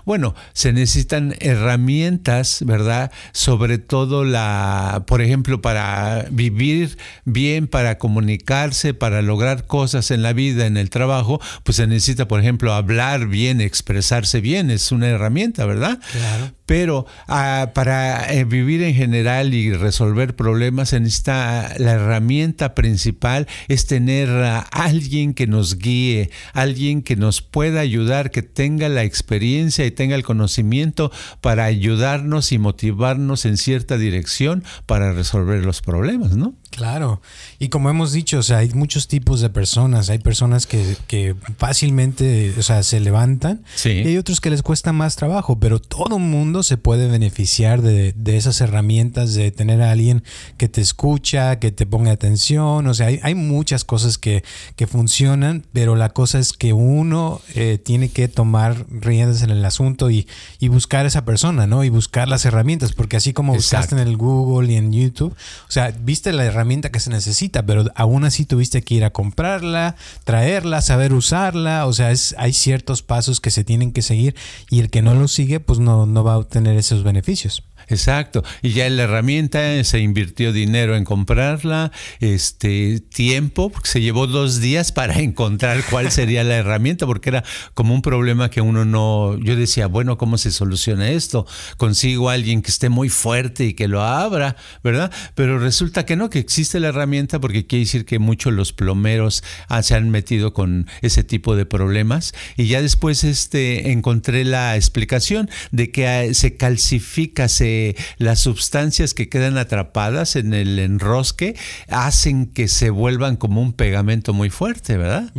Bueno, 0.05 0.36
se 0.53 0.74
necesitan 0.74 1.36
herramientas, 1.39 2.63
¿verdad? 2.65 3.12
Sobre 3.31 3.77
todo 3.77 4.24
la, 4.24 5.03
por 5.08 5.22
ejemplo, 5.22 5.62
para 5.62 6.27
vivir 6.31 6.98
bien, 7.25 7.67
para 7.67 7.98
comunicarse, 7.98 8.93
para 8.93 9.22
lograr 9.22 9.65
cosas 9.67 10.12
en 10.12 10.22
la 10.22 10.34
vida, 10.34 10.65
en 10.65 10.77
el 10.77 10.89
trabajo, 10.89 11.41
pues 11.63 11.77
se 11.77 11.88
necesita, 11.88 12.27
por 12.27 12.39
ejemplo, 12.39 12.74
hablar 12.74 13.27
bien, 13.27 13.62
expresarse 13.62 14.41
bien, 14.41 14.69
es 14.72 14.91
una 14.91 15.08
herramienta, 15.08 15.65
¿verdad? 15.65 16.00
Claro. 16.12 16.53
Pero 16.65 17.08
ah, 17.27 17.72
para 17.74 18.31
eh, 18.31 18.43
vivir 18.43 18.84
en 18.84 18.93
general 18.93 19.55
y 19.55 19.74
resolver 19.74 20.36
problemas 20.36 20.89
se 20.89 21.00
necesita 21.00 21.74
la 21.79 21.93
herramienta 21.93 22.75
principal 22.75 23.48
es 23.67 23.88
tener 23.88 24.29
a 24.29 24.60
alguien 24.60 25.34
que 25.34 25.48
nos 25.48 25.79
guíe, 25.79 26.29
alguien 26.53 27.01
que 27.01 27.15
nos 27.15 27.41
pueda 27.41 27.79
ayudar, 27.79 28.29
que 28.29 28.43
tenga 28.43 28.88
la 28.88 29.03
experiencia 29.03 29.28
experiencia 29.29 29.86
y 29.86 29.91
tenga 29.91 30.15
el 30.15 30.24
conocimiento 30.24 31.12
para 31.39 31.65
ayudarnos 31.65 32.51
y 32.51 32.57
motivarnos 32.57 33.45
en 33.45 33.57
cierta 33.57 34.00
dirección 34.00 34.63
para 34.88 35.13
resolver 35.13 35.63
los 35.63 35.81
problemas, 35.81 36.36
¿no? 36.36 36.55
Claro, 36.72 37.20
y 37.58 37.70
como 37.70 37.90
hemos 37.90 38.12
dicho, 38.12 38.38
o 38.38 38.44
sea, 38.44 38.60
hay 38.60 38.70
muchos 38.70 39.08
tipos 39.08 39.42
de 39.42 39.50
personas. 39.50 40.10
Hay 40.10 40.20
personas 40.20 40.68
que, 40.68 40.96
que 41.08 41.36
fácilmente, 41.58 42.54
o 42.58 42.62
sea, 42.62 42.84
se 42.84 43.00
levantan 43.00 43.64
y 43.84 43.90
hay 43.90 44.18
otros 44.18 44.40
que 44.40 44.52
les 44.52 44.62
cuesta 44.62 44.94
más 44.94 45.16
trabajo, 45.16 45.60
pero 45.60 45.80
todo 45.80 46.20
mundo 46.20 46.62
se 46.62 46.78
puede 46.78 47.08
beneficiar 47.08 47.82
de, 47.82 48.14
de, 48.16 48.38
esas 48.38 48.62
herramientas, 48.62 49.34
de 49.34 49.52
tener 49.52 49.82
a 49.82 49.92
alguien 49.92 50.24
que 50.58 50.70
te 50.70 50.80
escucha, 50.80 51.58
que 51.58 51.72
te 51.72 51.88
ponga 51.88 52.12
atención. 52.12 52.86
O 52.88 52.94
sea, 52.94 53.08
hay, 53.08 53.20
hay 53.24 53.36
muchas 53.36 53.84
cosas 53.84 54.18
que, 54.18 54.44
que, 54.76 54.86
funcionan, 54.86 55.66
pero 55.74 55.96
la 55.96 56.10
cosa 56.10 56.40
es 56.40 56.54
que 56.54 56.74
uno 56.74 57.42
eh, 57.56 57.80
tiene 57.84 58.10
que 58.10 58.28
tomar 58.28 58.86
riendas 58.90 59.42
en 59.42 59.50
el 59.50 59.66
asunto 59.66 60.12
y, 60.12 60.28
y, 60.60 60.68
buscar 60.68 61.06
a 61.06 61.08
esa 61.08 61.26
persona, 61.26 61.68
¿no? 61.68 61.84
Y 61.84 61.90
buscar 61.90 62.28
las 62.28 62.46
herramientas, 62.46 62.94
porque 62.94 63.18
así 63.18 63.34
como 63.34 63.54
buscaste 63.54 63.96
en 63.96 64.02
el 64.02 64.18
Google 64.18 64.72
y 64.72 64.76
en 64.78 64.94
YouTube, 64.94 65.34
o 65.68 65.72
sea, 65.72 65.92
viste 66.00 66.32
la 66.32 66.46
herramienta 66.46 66.59
herramienta 66.60 66.92
que 66.92 67.00
se 67.00 67.10
necesita, 67.10 67.66
pero 67.66 67.86
aún 67.96 68.25
así 68.25 68.46
tuviste 68.46 68.82
que 68.82 68.96
ir 68.96 69.06
a 69.06 69.12
comprarla, 69.12 69.96
traerla, 70.25 70.82
saber 70.82 71.13
usarla, 71.13 71.86
o 71.86 71.94
sea, 71.94 72.12
es, 72.12 72.36
hay 72.38 72.51
ciertos 72.51 73.01
pasos 73.01 73.39
que 73.39 73.50
se 73.50 73.63
tienen 73.63 73.94
que 73.94 74.01
seguir 74.01 74.36
y 74.70 74.82
el 74.82 74.89
que 74.89 75.01
no 75.01 75.16
los 75.16 75.32
sigue, 75.32 75.60
pues 75.60 75.80
no, 75.80 76.06
no 76.06 76.24
va 76.24 76.34
a 76.34 76.38
obtener 76.38 76.75
esos 76.75 77.04
beneficios. 77.04 77.63
Exacto. 77.89 78.43
Y 78.62 78.72
ya 78.72 78.89
la 78.89 79.03
herramienta 79.03 79.84
se 79.84 80.00
invirtió 80.00 80.53
dinero 80.53 80.96
en 80.96 81.03
comprarla, 81.03 81.91
este 82.19 83.00
tiempo, 83.00 83.72
porque 83.72 83.89
se 83.89 84.01
llevó 84.01 84.27
dos 84.27 84.62
días 84.62 84.91
para 84.91 85.19
encontrar 85.19 85.84
cuál 85.89 86.12
sería 86.12 86.43
la 86.43 86.58
herramienta, 86.58 87.05
porque 87.05 87.29
era 87.29 87.43
como 87.74 87.93
un 87.93 88.01
problema 88.01 88.50
que 88.50 88.62
uno 88.62 88.86
no. 88.86 89.38
Yo 89.39 89.55
decía, 89.55 89.88
bueno, 89.88 90.17
¿cómo 90.17 90.38
se 90.38 90.51
soluciona 90.51 91.10
esto? 91.10 91.48
Consigo 91.77 92.29
a 92.29 92.34
alguien 92.34 92.62
que 92.62 92.69
esté 92.69 92.89
muy 92.89 93.10
fuerte 93.10 93.65
y 93.65 93.74
que 93.74 93.88
lo 93.88 94.01
abra, 94.01 94.55
¿verdad? 94.84 95.12
Pero 95.34 95.58
resulta 95.58 96.05
que 96.05 96.15
no, 96.15 96.29
que 96.29 96.39
existe 96.39 96.79
la 96.79 96.89
herramienta, 96.89 97.39
porque 97.39 97.65
quiere 97.65 97.86
decir 97.86 98.05
que 98.05 98.19
muchos 98.19 98.53
los 98.53 98.72
plomeros 98.72 99.43
ah, 99.67 99.81
se 99.81 99.96
han 99.96 100.12
metido 100.12 100.53
con 100.53 100.88
ese 101.01 101.24
tipo 101.24 101.55
de 101.55 101.65
problemas. 101.65 102.34
Y 102.55 102.67
ya 102.67 102.81
después 102.81 103.24
este, 103.24 103.91
encontré 103.91 104.46
la 104.46 104.75
explicación 104.75 105.50
de 105.72 105.91
que 105.91 106.08
ah, 106.08 106.34
se 106.34 106.55
calcifica, 106.55 107.48
se 107.48 107.78
las 108.17 108.39
sustancias 108.39 109.13
que 109.13 109.29
quedan 109.29 109.57
atrapadas 109.57 110.36
en 110.36 110.53
el 110.53 110.79
enrosque 110.79 111.55
hacen 111.88 112.48
que 112.48 112.67
se 112.67 112.89
vuelvan 112.89 113.36
como 113.36 113.62
un 113.62 113.74
pegamento 113.74 114.33
muy 114.33 114.50
fuerte, 114.50 114.98
¿verdad? 114.98 115.31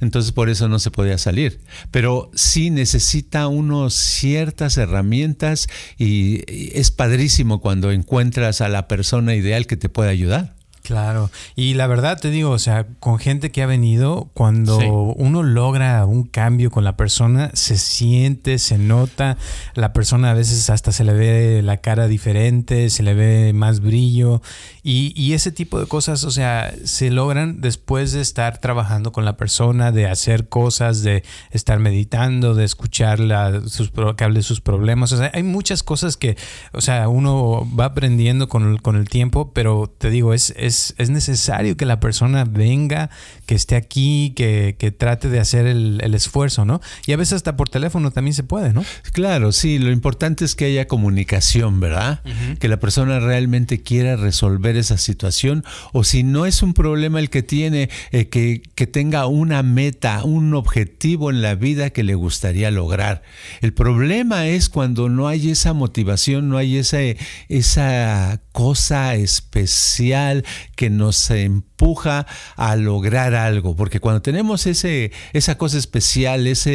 Entonces 0.00 0.32
por 0.32 0.48
eso 0.48 0.68
no 0.68 0.78
se 0.78 0.90
podía 0.90 1.18
salir. 1.18 1.60
Pero 1.90 2.30
sí 2.34 2.70
necesita 2.70 3.46
uno 3.48 3.90
ciertas 3.90 4.76
herramientas 4.76 5.68
y 5.98 6.42
es 6.78 6.90
padrísimo 6.90 7.60
cuando 7.60 7.92
encuentras 7.92 8.60
a 8.60 8.68
la 8.68 8.88
persona 8.88 9.34
ideal 9.34 9.66
que 9.66 9.76
te 9.76 9.88
pueda 9.88 10.10
ayudar. 10.10 10.55
Claro, 10.86 11.32
y 11.56 11.74
la 11.74 11.88
verdad 11.88 12.16
te 12.20 12.30
digo, 12.30 12.50
o 12.50 12.60
sea, 12.60 12.86
con 13.00 13.18
gente 13.18 13.50
que 13.50 13.60
ha 13.60 13.66
venido, 13.66 14.30
cuando 14.34 14.78
uno 14.78 15.42
logra 15.42 16.06
un 16.06 16.22
cambio 16.22 16.70
con 16.70 16.84
la 16.84 16.96
persona, 16.96 17.50
se 17.54 17.76
siente, 17.76 18.58
se 18.58 18.78
nota, 18.78 19.36
la 19.74 19.92
persona 19.92 20.30
a 20.30 20.34
veces 20.34 20.70
hasta 20.70 20.92
se 20.92 21.02
le 21.02 21.12
ve 21.12 21.62
la 21.64 21.78
cara 21.78 22.06
diferente, 22.06 22.88
se 22.90 23.02
le 23.02 23.14
ve 23.14 23.52
más 23.52 23.80
brillo, 23.80 24.42
y, 24.84 25.12
y 25.20 25.32
ese 25.32 25.50
tipo 25.50 25.80
de 25.80 25.86
cosas, 25.86 26.22
o 26.22 26.30
sea, 26.30 26.72
se 26.84 27.10
logran 27.10 27.60
después 27.60 28.12
de 28.12 28.20
estar 28.20 28.58
trabajando 28.58 29.10
con 29.10 29.24
la 29.24 29.36
persona, 29.36 29.90
de 29.90 30.06
hacer 30.06 30.48
cosas, 30.48 31.02
de 31.02 31.24
estar 31.50 31.80
meditando, 31.80 32.54
de 32.54 32.64
escuchar 32.64 33.18
sus, 33.66 33.90
que 34.16 34.22
hable 34.22 34.42
sus 34.42 34.60
problemas, 34.60 35.10
o 35.10 35.16
sea, 35.16 35.32
hay 35.34 35.42
muchas 35.42 35.82
cosas 35.82 36.16
que, 36.16 36.36
o 36.72 36.80
sea, 36.80 37.08
uno 37.08 37.66
va 37.76 37.86
aprendiendo 37.86 38.48
con, 38.48 38.78
con 38.78 38.94
el 38.94 39.08
tiempo, 39.08 39.50
pero 39.52 39.92
te 39.98 40.10
digo, 40.10 40.32
es, 40.32 40.54
es 40.56 40.75
es, 40.98 41.10
necesario 41.10 41.76
que 41.76 41.86
la 41.86 42.00
persona 42.00 42.44
venga, 42.44 43.10
que 43.46 43.54
esté 43.54 43.76
aquí, 43.76 44.32
que, 44.36 44.74
trate 44.96 45.28
de 45.28 45.40
hacer 45.40 45.66
el, 45.66 46.14
esfuerzo, 46.14 46.64
¿no? 46.64 46.80
Y 47.06 47.12
a 47.12 47.16
veces 47.16 47.34
hasta 47.34 47.56
por 47.56 47.68
teléfono 47.68 48.10
también 48.10 48.34
se 48.34 48.42
puede, 48.42 48.72
¿no? 48.72 48.84
Claro, 49.12 49.52
sí, 49.52 49.78
lo 49.78 49.90
importante 49.90 50.44
es 50.44 50.54
que 50.54 50.66
haya 50.66 50.86
comunicación, 50.86 51.80
¿verdad? 51.80 52.22
Que 52.58 52.68
la 52.68 52.78
persona 52.78 53.20
realmente 53.20 53.82
quiera 53.82 54.16
resolver 54.16 54.76
esa 54.76 54.96
situación 54.96 55.64
o 55.92 56.04
si 56.04 56.22
no 56.22 56.46
es 56.46 56.62
un 56.62 56.74
problema 56.74 57.20
el 57.20 57.30
que 57.30 57.42
tiene, 57.42 57.90
eh, 58.12 58.28
que, 58.28 58.62
que 58.74 58.86
tenga 58.86 59.26
una 59.26 59.62
meta, 59.62 60.24
un 60.24 60.54
objetivo 60.54 61.30
en 61.30 61.42
la 61.42 61.54
vida 61.54 61.90
que 61.90 62.02
le 62.02 62.14
gustaría 62.14 62.70
lograr. 62.70 63.22
El 63.60 63.72
problema 63.72 64.46
es 64.46 64.68
cuando 64.68 65.08
no 65.08 65.28
hay 65.28 65.50
esa 65.50 65.72
motivación, 65.72 66.48
no 66.48 66.56
hay 66.56 66.76
esa, 66.78 66.98
esa 67.48 68.40
cosa 68.52 69.14
especial 69.14 70.44
que 70.74 70.90
nos 70.90 71.30
empuja 71.30 72.26
a 72.56 72.76
lograr 72.76 73.34
algo, 73.34 73.76
porque 73.76 74.00
cuando 74.00 74.22
tenemos 74.22 74.66
ese, 74.66 75.12
esa 75.32 75.58
cosa 75.58 75.78
especial, 75.78 76.46
esa 76.46 76.70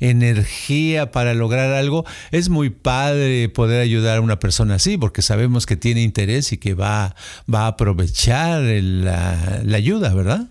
energía 0.00 1.10
para 1.10 1.34
lograr 1.34 1.72
algo, 1.72 2.04
es 2.30 2.48
muy 2.48 2.70
padre 2.70 3.48
poder 3.48 3.80
ayudar 3.80 4.18
a 4.18 4.20
una 4.20 4.38
persona 4.38 4.74
así, 4.76 4.98
porque 4.98 5.22
sabemos 5.22 5.66
que 5.66 5.76
tiene 5.76 6.02
interés 6.02 6.52
y 6.52 6.58
que 6.58 6.74
va, 6.74 7.14
va 7.52 7.64
a 7.64 7.68
aprovechar 7.68 8.62
la, 8.62 9.60
la 9.64 9.76
ayuda, 9.76 10.14
¿verdad? 10.14 10.48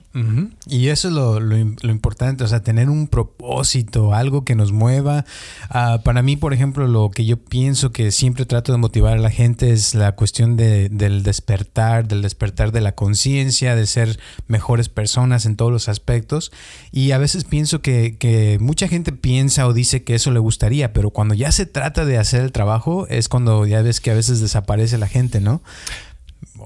Y 0.67 0.87
eso 0.87 1.09
es 1.09 1.13
lo, 1.13 1.39
lo, 1.39 1.57
importante, 1.57 2.43
o 2.43 2.47
sea, 2.47 2.61
tener 2.61 2.89
un 2.89 3.07
propósito, 3.07 4.13
algo 4.13 4.43
que 4.43 4.55
nos 4.55 4.71
mueva. 4.71 5.25
Ah, 5.69 6.01
para 6.03 6.21
mí, 6.21 6.35
por 6.35 6.53
ejemplo, 6.53 6.87
lo 6.87 7.11
que 7.11 7.25
yo 7.25 7.37
pienso 7.37 7.91
que 7.91 8.11
siempre 8.11 8.45
trato 8.45 8.71
de 8.71 8.79
motivar 8.79 9.13
a 9.13 9.21
la 9.21 9.29
gente 9.29 9.71
es 9.71 9.93
la 9.95 10.13
cuestión 10.13 10.57
de, 10.57 10.89
del 10.89 11.23
despertar, 11.23 12.07
del 12.07 12.21
despertar 12.21 12.71
de 12.71 12.81
la 12.81 12.93
conciencia, 12.93 13.75
de 13.75 13.85
ser 13.85 14.19
mejores 14.47 14.89
personas 14.89 15.45
en 15.45 15.55
todos 15.55 15.71
los 15.71 15.87
aspectos. 15.87 16.51
Y 16.91 17.11
a 17.11 17.17
veces 17.17 17.43
pienso 17.43 17.81
que, 17.81 18.17
que 18.17 18.57
mucha 18.59 18.87
gente 18.87 19.11
piensa 19.11 19.67
o 19.67 19.73
dice 19.73 20.03
que 20.03 20.15
eso 20.15 20.31
le 20.31 20.39
gustaría, 20.39 20.93
pero 20.93 21.11
cuando 21.11 21.35
ya 21.35 21.51
se 21.51 21.65
trata 21.65 22.05
de 22.05 22.17
hacer 22.17 22.41
el 22.41 22.51
trabajo 22.51 23.07
es 23.07 23.29
cuando 23.29 23.65
ya 23.65 23.81
ves 23.81 24.01
que 24.01 24.11
a 24.11 24.15
veces 24.15 24.39
desaparece 24.39 24.97
la 24.97 25.07
gente, 25.07 25.41
¿no? 25.41 25.61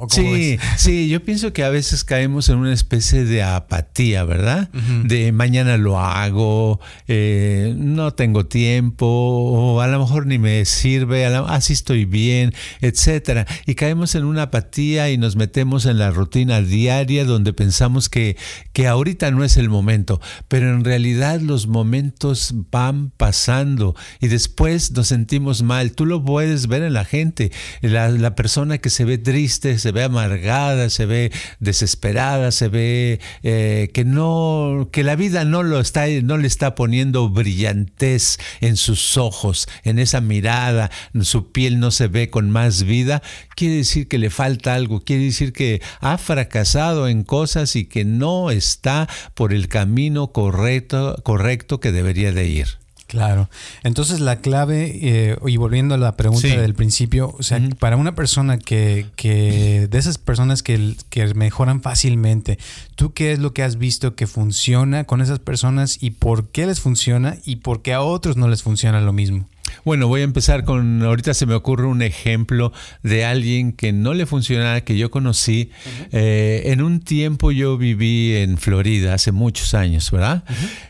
Sí, 0.10 0.58
sí, 0.78 1.10
yo 1.10 1.24
pienso 1.24 1.54
que 1.54 1.64
a 1.64 1.70
veces 1.70 2.04
caemos 2.04 2.50
en 2.50 2.58
una 2.58 2.74
especie 2.74 3.26
de 3.26 3.44
apatía, 3.44 4.24
¿verdad? 4.24 4.70
De 5.04 5.32
mañana 5.32 5.78
lo 5.78 6.00
hago, 6.00 6.80
eh, 7.08 7.74
no 7.78 8.14
tengo 8.14 8.46
tiempo, 8.46 9.06
o 9.06 9.82
a 9.82 9.88
lo 9.88 10.00
mejor 10.00 10.26
ni 10.26 10.40
me 10.40 10.66
sirve, 10.66 11.26
así 11.26 11.74
estoy 11.74 12.06
bien, 12.06 12.54
etcétera. 12.82 13.46
Y 13.66 13.76
caemos 13.76 14.16
en 14.16 14.26
una 14.26 14.44
apatía 14.44 15.10
y 15.12 15.18
nos 15.18 15.36
metemos 15.36 15.86
en 15.86 15.98
la 15.98 16.12
rutina 16.12 16.62
diaria 16.62 17.26
donde 17.26 17.54
pensamos 17.54 18.10
que, 18.10 18.38
que 18.74 18.88
ahorita 18.88 19.32
no 19.32 19.44
es 19.44 19.58
el 19.58 19.70
momento, 19.70 20.22
pero 20.48 20.70
en 20.70 20.84
realidad 20.84 21.42
los 21.42 21.68
momentos 21.68 22.54
van 22.72 23.12
pasando 23.12 23.96
y 24.20 24.28
después 24.28 24.92
nos 24.92 25.08
sentimos 25.08 25.64
mal. 25.64 25.92
Tú 25.94 26.06
lo 26.06 26.24
puedes 26.24 26.68
ver 26.68 26.84
en 26.84 26.94
la 26.94 27.06
gente, 27.06 27.52
la, 27.82 28.10
la 28.10 28.36
persona 28.36 28.78
que 28.78 28.90
se 28.90 29.06
ve 29.06 29.18
triste, 29.18 29.78
se 29.82 29.92
ve 29.92 30.04
amargada, 30.04 30.90
se 30.90 31.06
ve 31.06 31.32
desesperada, 31.60 32.52
se 32.52 32.70
ve 32.70 33.20
eh, 33.44 33.90
que 33.94 34.06
no, 34.06 34.90
que 34.92 35.04
la 35.04 35.16
vida 35.16 35.44
no 35.44 35.64
lo 35.64 35.80
está, 35.80 36.08
no 36.24 36.38
le 36.38 36.48
está 36.48 36.76
poniendo 36.76 37.30
brillantez 37.30 38.38
en 38.62 38.78
sus 38.78 39.18
ojos, 39.18 39.68
en 39.84 40.00
esa 40.00 40.22
mirada, 40.22 40.92
su 41.22 41.52
piel 41.52 41.80
no 41.80 41.92
se 41.92 42.08
ve 42.08 42.30
con 42.30 42.50
más 42.50 42.84
vida, 42.84 43.22
quiere 43.56 43.76
decir 43.76 44.08
que 44.08 44.18
le 44.18 44.30
falta 44.30 44.74
algo, 44.74 45.02
quiere 45.02 45.26
decir 45.26 45.54
que 45.54 45.82
ha 46.00 46.18
fracasado 46.18 47.08
en 47.08 47.24
cosas 47.24 47.76
y 47.76 47.86
que 47.86 48.06
no 48.06 48.52
está 48.52 49.10
por 49.34 49.54
el 49.54 49.68
camino 49.68 50.32
correcto, 50.32 51.20
correcto 51.24 51.80
que 51.80 51.92
debería 51.92 52.32
de 52.32 52.48
ir. 52.48 52.82
Claro. 53.12 53.50
Entonces 53.84 54.22
la 54.22 54.38
clave, 54.38 54.98
eh, 55.02 55.38
y 55.46 55.58
volviendo 55.58 55.96
a 55.96 55.98
la 55.98 56.16
pregunta 56.16 56.48
del 56.48 56.74
principio, 56.76 57.36
o 57.38 57.44
sea, 57.44 57.60
para 57.78 57.98
una 57.98 58.16
persona 58.16 58.58
que, 58.58 59.06
que 59.18 59.90
de 59.92 59.98
esas 59.98 60.18
personas 60.18 60.64
que, 60.64 60.96
que, 61.10 61.34
mejoran 61.34 61.82
fácilmente, 61.82 62.58
¿tú 62.96 63.12
qué 63.12 63.34
es 63.34 63.40
lo 63.40 63.54
que 63.54 63.64
has 63.64 63.78
visto 63.78 64.16
que 64.16 64.28
funciona 64.28 65.04
con 65.04 65.20
esas 65.20 65.40
personas 65.40 66.02
y 66.02 66.12
por 66.12 66.48
qué 66.52 66.66
les 66.66 66.80
funciona 66.80 67.36
y 67.44 67.58
por 67.58 67.82
qué 67.82 67.92
a 67.92 68.02
otros 68.02 68.38
no 68.38 68.48
les 68.48 68.64
funciona 68.64 69.02
lo 69.02 69.12
mismo? 69.12 69.46
Bueno, 69.86 70.08
voy 70.08 70.22
a 70.22 70.24
empezar 70.24 70.64
con, 70.64 71.02
ahorita 71.04 71.34
se 71.34 71.46
me 71.46 71.54
ocurre 71.54 71.86
un 71.86 72.02
ejemplo 72.02 72.72
de 73.04 73.26
alguien 73.26 73.72
que 73.74 73.92
no 73.92 74.14
le 74.14 74.26
funcionaba, 74.26 74.82
que 74.82 74.98
yo 74.98 75.12
conocí. 75.12 75.72
Eh, 76.12 76.64
en 76.66 76.82
un 76.82 77.00
tiempo 77.00 77.52
yo 77.52 77.78
viví 77.78 78.36
en 78.36 78.58
Florida, 78.58 79.14
hace 79.14 79.32
muchos 79.32 79.74
años, 79.74 80.10
¿verdad? 80.12 80.44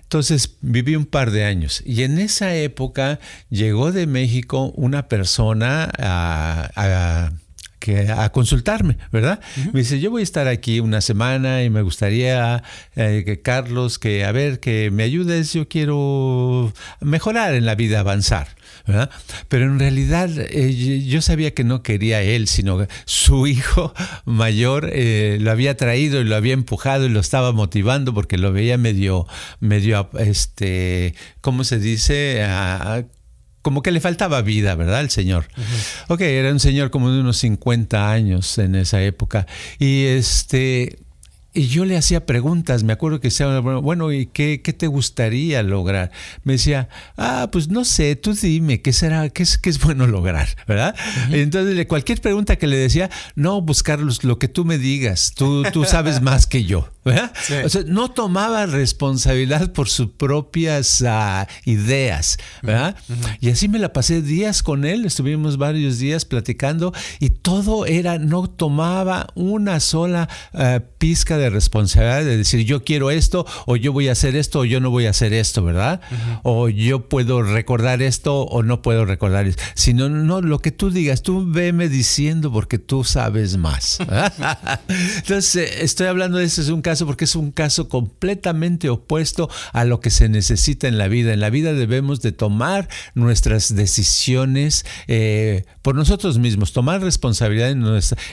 Entonces 0.04 0.58
viví 0.62 0.96
un 0.96 1.06
par 1.06 1.32
de 1.32 1.46
años 1.46 1.82
y 1.86 2.04
en 2.04 2.20
esa 2.20 2.56
época 2.56 3.20
llegó 3.50 3.92
de 3.92 4.08
México 4.08 4.74
una 4.76 5.08
persona 5.08 5.90
a 5.98 7.32
que 7.82 8.10
a 8.10 8.32
consultarme, 8.32 8.98
¿verdad? 9.12 9.42
Me 9.74 9.82
dice, 9.82 10.00
yo 10.00 10.12
voy 10.12 10.22
a 10.22 10.24
estar 10.24 10.48
aquí 10.48 10.80
una 10.80 11.02
semana 11.02 11.64
y 11.64 11.70
me 11.70 11.82
gustaría 11.82 12.64
eh, 12.96 13.24
que 13.26 13.42
Carlos, 13.42 13.98
que 13.98 14.24
a 14.24 14.32
ver, 14.32 14.60
que 14.60 14.92
me 14.92 15.04
ayudes, 15.04 15.52
yo 15.52 15.68
quiero 15.68 16.72
mejorar 17.02 17.56
en 17.56 17.66
la 17.66 17.76
vida, 17.76 18.00
avanzar. 18.00 18.48
¿verdad? 18.88 19.10
Pero 19.48 19.66
en 19.66 19.80
realidad 19.80 20.30
eh, 20.38 21.06
yo 21.06 21.22
sabía 21.22 21.54
que 21.54 21.64
no 21.64 21.84
quería 21.84 22.22
él, 22.22 22.48
sino 22.48 22.88
su 23.06 23.48
hijo 23.48 23.94
mayor 24.26 24.90
eh, 24.94 25.38
lo 25.42 25.52
había 25.52 25.76
traído 25.76 26.22
y 26.22 26.24
lo 26.24 26.36
había 26.36 26.54
empujado 26.54 27.06
y 27.06 27.10
lo 27.10 27.20
estaba 27.20 27.52
motivando 27.52 28.14
porque 28.14 28.38
lo 28.38 28.52
veía 28.52 28.78
medio, 28.78 29.28
medio, 29.60 30.10
este, 30.20 31.16
¿cómo 31.42 31.64
se 31.64 31.80
dice? 31.80 32.46
Como 33.62 33.82
que 33.82 33.92
le 33.92 34.00
faltaba 34.00 34.42
vida, 34.42 34.76
¿verdad? 34.76 35.02
El 35.02 35.10
señor. 35.10 35.46
Ok, 36.08 36.22
era 36.22 36.52
un 36.52 36.60
señor 36.60 36.90
como 36.90 37.12
de 37.12 37.20
unos 37.20 37.38
50 37.38 38.12
años 38.12 38.58
en 38.58 38.76
esa 38.76 39.02
época. 39.02 39.48
Y 39.80 40.06
este 40.06 41.00
y 41.54 41.68
yo 41.68 41.84
le 41.84 41.98
hacía 41.98 42.26
preguntas, 42.26 42.84
me 42.84 42.94
acuerdo 42.94 43.20
que 43.20 43.28
decía, 43.28 43.60
bueno, 43.60 44.12
¿y 44.12 44.28
qué, 44.28 44.58
te 44.58 44.88
gustaría 44.88 45.62
lograr? 45.64 46.12
Me 46.44 46.54
decía, 46.54 46.88
ah, 47.18 47.50
pues 47.52 47.68
no 47.68 47.84
sé, 47.84 48.16
tú 48.16 48.34
dime, 48.34 48.82
¿qué 48.82 48.94
será, 48.94 49.30
qué 49.30 49.44
es, 49.44 49.58
qué 49.58 49.70
es 49.70 49.80
bueno 49.80 50.08
lograr? 50.08 50.48
¿Verdad? 50.66 50.96
Entonces, 51.30 51.86
cualquier 51.88 52.22
pregunta 52.22 52.56
que 52.56 52.68
le 52.68 52.78
decía, 52.78 53.10
no, 53.36 53.62
buscar 53.62 54.00
lo 54.00 54.40
que 54.40 54.48
tú 54.48 54.64
me 54.64 54.78
digas, 54.78 55.34
tú, 55.36 55.64
tú 55.74 55.84
sabes 55.84 56.22
más 56.22 56.48
que 56.48 56.64
yo. 56.64 56.90
¿verdad? 57.04 57.34
O 57.66 57.70
sea, 57.70 57.82
no 57.88 58.12
tomaba 58.12 58.68
responsabilidad 58.68 59.72
por 59.74 59.90
sus 59.90 60.12
propias 60.12 61.04
ah, 61.08 61.48
ideas, 61.66 62.38
¿verdad? 62.62 62.96
Y 63.40 63.50
así 63.50 63.68
me 63.68 63.80
la 63.80 63.92
pasé 63.92 64.22
días 64.22 64.62
con 64.62 64.86
él, 64.86 65.06
estuvimos 65.06 65.58
varios 65.58 65.98
días 65.98 66.26
platicando 66.26 66.94
y 67.20 67.32
todo 67.32 67.88
era, 67.88 68.20
no 68.20 68.48
tomaba 68.48 69.28
una 69.34 69.80
sola 69.80 70.30
uh, 70.54 70.80
pizca 71.00 71.38
de 71.42 71.50
responsabilidad 71.50 72.24
de 72.24 72.38
decir 72.38 72.66
yo 72.66 72.84
quiero 72.84 73.12
esto 73.12 73.46
o 73.66 73.76
yo 73.76 73.94
voy 73.94 74.08
a 74.08 74.14
hacer 74.14 74.36
esto 74.36 74.60
o 74.60 74.66
yo 74.66 74.80
no 74.80 74.90
voy 74.90 75.06
a 75.06 75.12
hacer 75.12 75.34
esto, 75.34 75.64
¿verdad? 75.64 76.02
O 76.44 76.70
yo 76.70 77.10
puedo 77.10 77.42
recordar 77.44 78.02
esto 78.02 78.42
o 78.42 78.64
no 78.64 78.82
puedo 78.82 79.06
recordar 79.06 79.48
esto. 79.48 79.62
Sino, 79.76 80.10
no, 80.10 80.42
lo 80.42 80.60
que 80.60 80.72
tú 80.72 80.92
digas, 80.92 81.22
tú 81.22 81.46
veme 81.46 81.90
diciendo 81.90 82.52
porque 82.52 82.80
tú 82.80 83.04
sabes 83.04 83.58
más. 83.58 84.00
Entonces, 85.18 85.72
estoy 85.80 86.08
hablando 86.08 86.38
de 86.38 86.46
eso, 86.46 86.62
es 86.62 86.70
un 86.70 86.82
caso 86.82 87.06
porque 87.06 87.26
es 87.26 87.36
un 87.36 87.52
caso 87.52 87.90
completamente 87.90 88.90
opuesto 88.90 89.50
a 89.74 89.86
lo 89.86 90.00
que 90.00 90.10
se 90.10 90.30
necesita 90.30 90.88
en 90.88 90.98
la 90.98 91.08
vida. 91.08 91.34
En 91.34 91.40
la 91.40 91.50
vida 91.50 91.74
debemos 91.74 92.22
de 92.22 92.32
tomar 92.32 92.88
nuestras 93.16 93.76
decisiones 93.76 94.86
eh, 95.08 95.66
por 95.82 95.96
nosotros 95.96 96.38
mismos, 96.38 96.74
tomar 96.74 97.02
responsabilidad 97.02 97.72
en, 97.72 97.86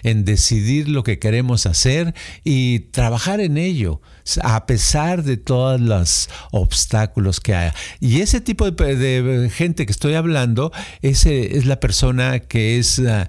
en 0.02 0.24
decidir 0.24 0.88
lo 0.88 1.02
que 1.02 1.18
queremos 1.18 1.66
hacer 1.66 2.14
y 2.44 2.80
trabajar 2.98 3.38
en 3.40 3.58
ello, 3.58 4.00
a 4.42 4.66
pesar 4.66 5.22
de 5.22 5.36
todos 5.36 5.80
los 5.80 6.28
obstáculos 6.50 7.38
que 7.38 7.54
haya. 7.54 7.72
Y 8.00 8.22
ese 8.22 8.40
tipo 8.40 8.68
de, 8.68 9.48
gente 9.54 9.86
que 9.86 9.92
estoy 9.92 10.14
hablando, 10.14 10.72
es 11.00 11.24
la 11.64 11.78
persona 11.78 12.40
que 12.40 12.80
es, 12.80 12.98
ah, 12.98 13.28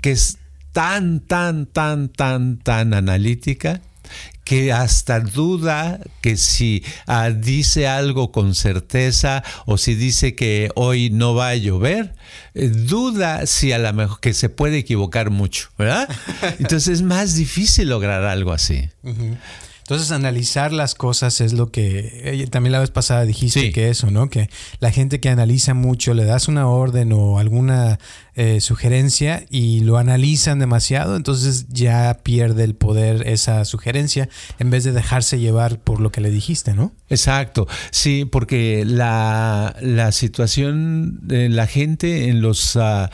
que 0.00 0.12
es 0.12 0.38
tan, 0.70 1.18
tan, 1.26 1.66
tan, 1.66 2.08
tan, 2.08 2.58
tan 2.58 2.94
analítica 2.94 3.82
que 4.50 4.72
hasta 4.72 5.20
duda 5.20 6.00
que 6.20 6.36
si 6.36 6.82
ah, 7.06 7.30
dice 7.30 7.86
algo 7.86 8.32
con 8.32 8.56
certeza 8.56 9.44
o 9.64 9.78
si 9.78 9.94
dice 9.94 10.34
que 10.34 10.72
hoy 10.74 11.08
no 11.08 11.36
va 11.36 11.50
a 11.50 11.54
llover, 11.54 12.16
eh, 12.54 12.66
duda 12.66 13.46
si 13.46 13.70
a 13.70 13.78
lo 13.78 13.92
mejor 13.92 14.18
que 14.18 14.34
se 14.34 14.48
puede 14.48 14.78
equivocar 14.78 15.30
mucho, 15.30 15.68
¿verdad? 15.78 16.08
Entonces 16.58 16.94
es 16.94 17.02
más 17.02 17.36
difícil 17.36 17.90
lograr 17.90 18.24
algo 18.24 18.50
así. 18.50 18.88
Entonces, 19.90 20.12
analizar 20.12 20.72
las 20.72 20.94
cosas 20.94 21.40
es 21.40 21.52
lo 21.52 21.72
que 21.72 22.22
eh, 22.22 22.46
también 22.46 22.70
la 22.70 22.78
vez 22.78 22.92
pasada 22.92 23.24
dijiste 23.24 23.72
que 23.72 23.88
eso, 23.88 24.08
¿no? 24.12 24.30
Que 24.30 24.48
la 24.78 24.92
gente 24.92 25.18
que 25.18 25.30
analiza 25.30 25.74
mucho 25.74 26.14
le 26.14 26.24
das 26.24 26.46
una 26.46 26.68
orden 26.68 27.12
o 27.12 27.40
alguna 27.40 27.98
eh, 28.36 28.60
sugerencia 28.60 29.44
y 29.50 29.80
lo 29.80 29.98
analizan 29.98 30.60
demasiado, 30.60 31.16
entonces 31.16 31.66
ya 31.70 32.20
pierde 32.22 32.62
el 32.62 32.76
poder 32.76 33.26
esa 33.26 33.64
sugerencia 33.64 34.28
en 34.60 34.70
vez 34.70 34.84
de 34.84 34.92
dejarse 34.92 35.40
llevar 35.40 35.80
por 35.80 35.98
lo 35.98 36.12
que 36.12 36.20
le 36.20 36.30
dijiste, 36.30 36.72
¿no? 36.72 36.92
Exacto, 37.08 37.66
sí, 37.90 38.24
porque 38.24 38.84
la, 38.86 39.74
situación 40.12 41.18
de 41.26 41.48
la 41.48 41.66
gente 41.66 42.28
en 42.28 42.42
los 42.42 42.76
uh, 42.76 43.08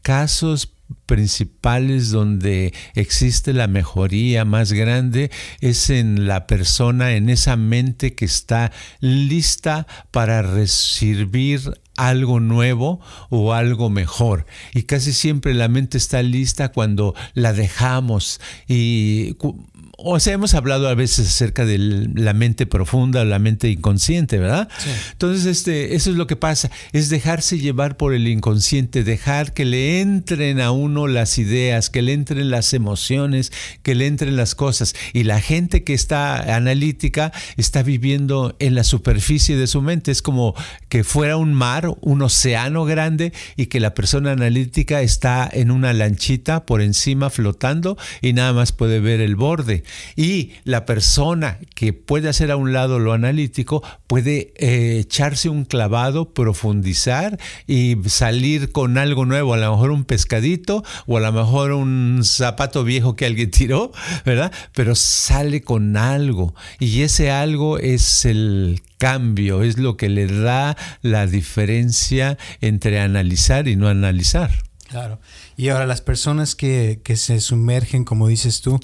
casos 0.00 0.72
principales 1.06 2.10
donde 2.10 2.72
existe 2.94 3.52
la 3.52 3.66
mejoría 3.66 4.44
más 4.44 4.72
grande 4.72 5.30
es 5.60 5.90
en 5.90 6.26
la 6.26 6.46
persona, 6.46 7.14
en 7.14 7.28
esa 7.28 7.56
mente 7.56 8.14
que 8.14 8.24
está 8.24 8.72
lista 9.00 9.86
para 10.10 10.42
recibir 10.42 11.80
algo 11.96 12.40
nuevo 12.40 13.00
o 13.28 13.52
algo 13.52 13.90
mejor. 13.90 14.46
Y 14.74 14.84
casi 14.84 15.12
siempre 15.12 15.54
la 15.54 15.68
mente 15.68 15.98
está 15.98 16.22
lista 16.22 16.70
cuando 16.70 17.14
la 17.34 17.52
dejamos 17.52 18.40
y 18.66 19.36
o 20.04 20.20
sea, 20.20 20.34
hemos 20.34 20.54
hablado 20.54 20.88
a 20.88 20.94
veces 20.94 21.28
acerca 21.28 21.64
de 21.64 21.78
la 21.78 22.32
mente 22.32 22.66
profunda, 22.66 23.24
la 23.24 23.38
mente 23.38 23.70
inconsciente, 23.70 24.38
¿verdad? 24.38 24.68
Entonces, 25.12 25.46
este, 25.46 25.94
eso 25.94 26.10
es 26.10 26.16
lo 26.16 26.26
que 26.26 26.36
pasa, 26.36 26.70
es 26.92 27.08
dejarse 27.08 27.58
llevar 27.58 27.96
por 27.96 28.14
el 28.14 28.26
inconsciente, 28.28 29.04
dejar 29.04 29.52
que 29.52 29.64
le 29.64 30.00
entren 30.00 30.60
a 30.60 30.70
uno 30.70 31.06
las 31.06 31.38
ideas, 31.38 31.90
que 31.90 32.02
le 32.02 32.12
entren 32.12 32.50
las 32.50 32.72
emociones, 32.74 33.52
que 33.82 33.94
le 33.94 34.06
entren 34.06 34.36
las 34.36 34.54
cosas. 34.54 34.94
Y 35.12 35.24
la 35.24 35.40
gente 35.40 35.84
que 35.84 35.94
está 35.94 36.54
analítica 36.56 37.32
está 37.56 37.82
viviendo 37.82 38.56
en 38.58 38.74
la 38.74 38.84
superficie 38.84 39.56
de 39.56 39.66
su 39.66 39.82
mente, 39.82 40.10
es 40.10 40.22
como 40.22 40.54
que 40.88 41.04
fuera 41.04 41.36
un 41.36 41.54
mar, 41.54 41.92
un 42.00 42.22
océano 42.22 42.84
grande 42.84 43.32
y 43.56 43.66
que 43.66 43.80
la 43.80 43.94
persona 43.94 44.32
analítica 44.32 45.02
está 45.02 45.48
en 45.50 45.70
una 45.70 45.92
lanchita 45.92 46.66
por 46.66 46.82
encima 46.82 47.30
flotando 47.30 47.96
y 48.20 48.32
nada 48.32 48.52
más 48.52 48.72
puede 48.72 49.00
ver 49.00 49.20
el 49.20 49.36
borde. 49.36 49.84
Y 50.16 50.52
la 50.64 50.84
persona 50.86 51.58
que 51.74 51.92
puede 51.92 52.28
hacer 52.28 52.50
a 52.50 52.56
un 52.56 52.72
lado 52.72 52.98
lo 52.98 53.12
analítico 53.12 53.82
puede 54.06 54.52
eh, 54.56 54.98
echarse 55.00 55.48
un 55.48 55.64
clavado, 55.64 56.32
profundizar 56.32 57.38
y 57.66 57.96
salir 58.06 58.72
con 58.72 58.98
algo 58.98 59.24
nuevo, 59.24 59.54
a 59.54 59.56
lo 59.56 59.70
mejor 59.72 59.90
un 59.90 60.04
pescadito 60.04 60.84
o 61.06 61.16
a 61.16 61.20
lo 61.20 61.32
mejor 61.32 61.72
un 61.72 62.20
zapato 62.24 62.84
viejo 62.84 63.16
que 63.16 63.26
alguien 63.26 63.50
tiró, 63.52 63.92
¿verdad? 64.24 64.52
Pero 64.74 64.94
sale 64.94 65.62
con 65.62 65.96
algo 65.96 66.54
y 66.78 67.02
ese 67.02 67.30
algo 67.30 67.78
es 67.78 68.24
el 68.24 68.82
cambio, 68.98 69.62
es 69.62 69.78
lo 69.78 69.96
que 69.96 70.08
le 70.08 70.26
da 70.26 70.76
la 71.02 71.26
diferencia 71.26 72.38
entre 72.60 73.00
analizar 73.00 73.66
y 73.66 73.76
no 73.76 73.88
analizar. 73.88 74.50
Claro. 74.88 75.20
Y 75.62 75.68
ahora 75.68 75.86
las 75.86 76.00
personas 76.00 76.56
que, 76.56 77.00
se 77.14 77.38
sumergen, 77.38 78.04
como 78.04 78.26
dices 78.26 78.62
tú, 78.62 78.80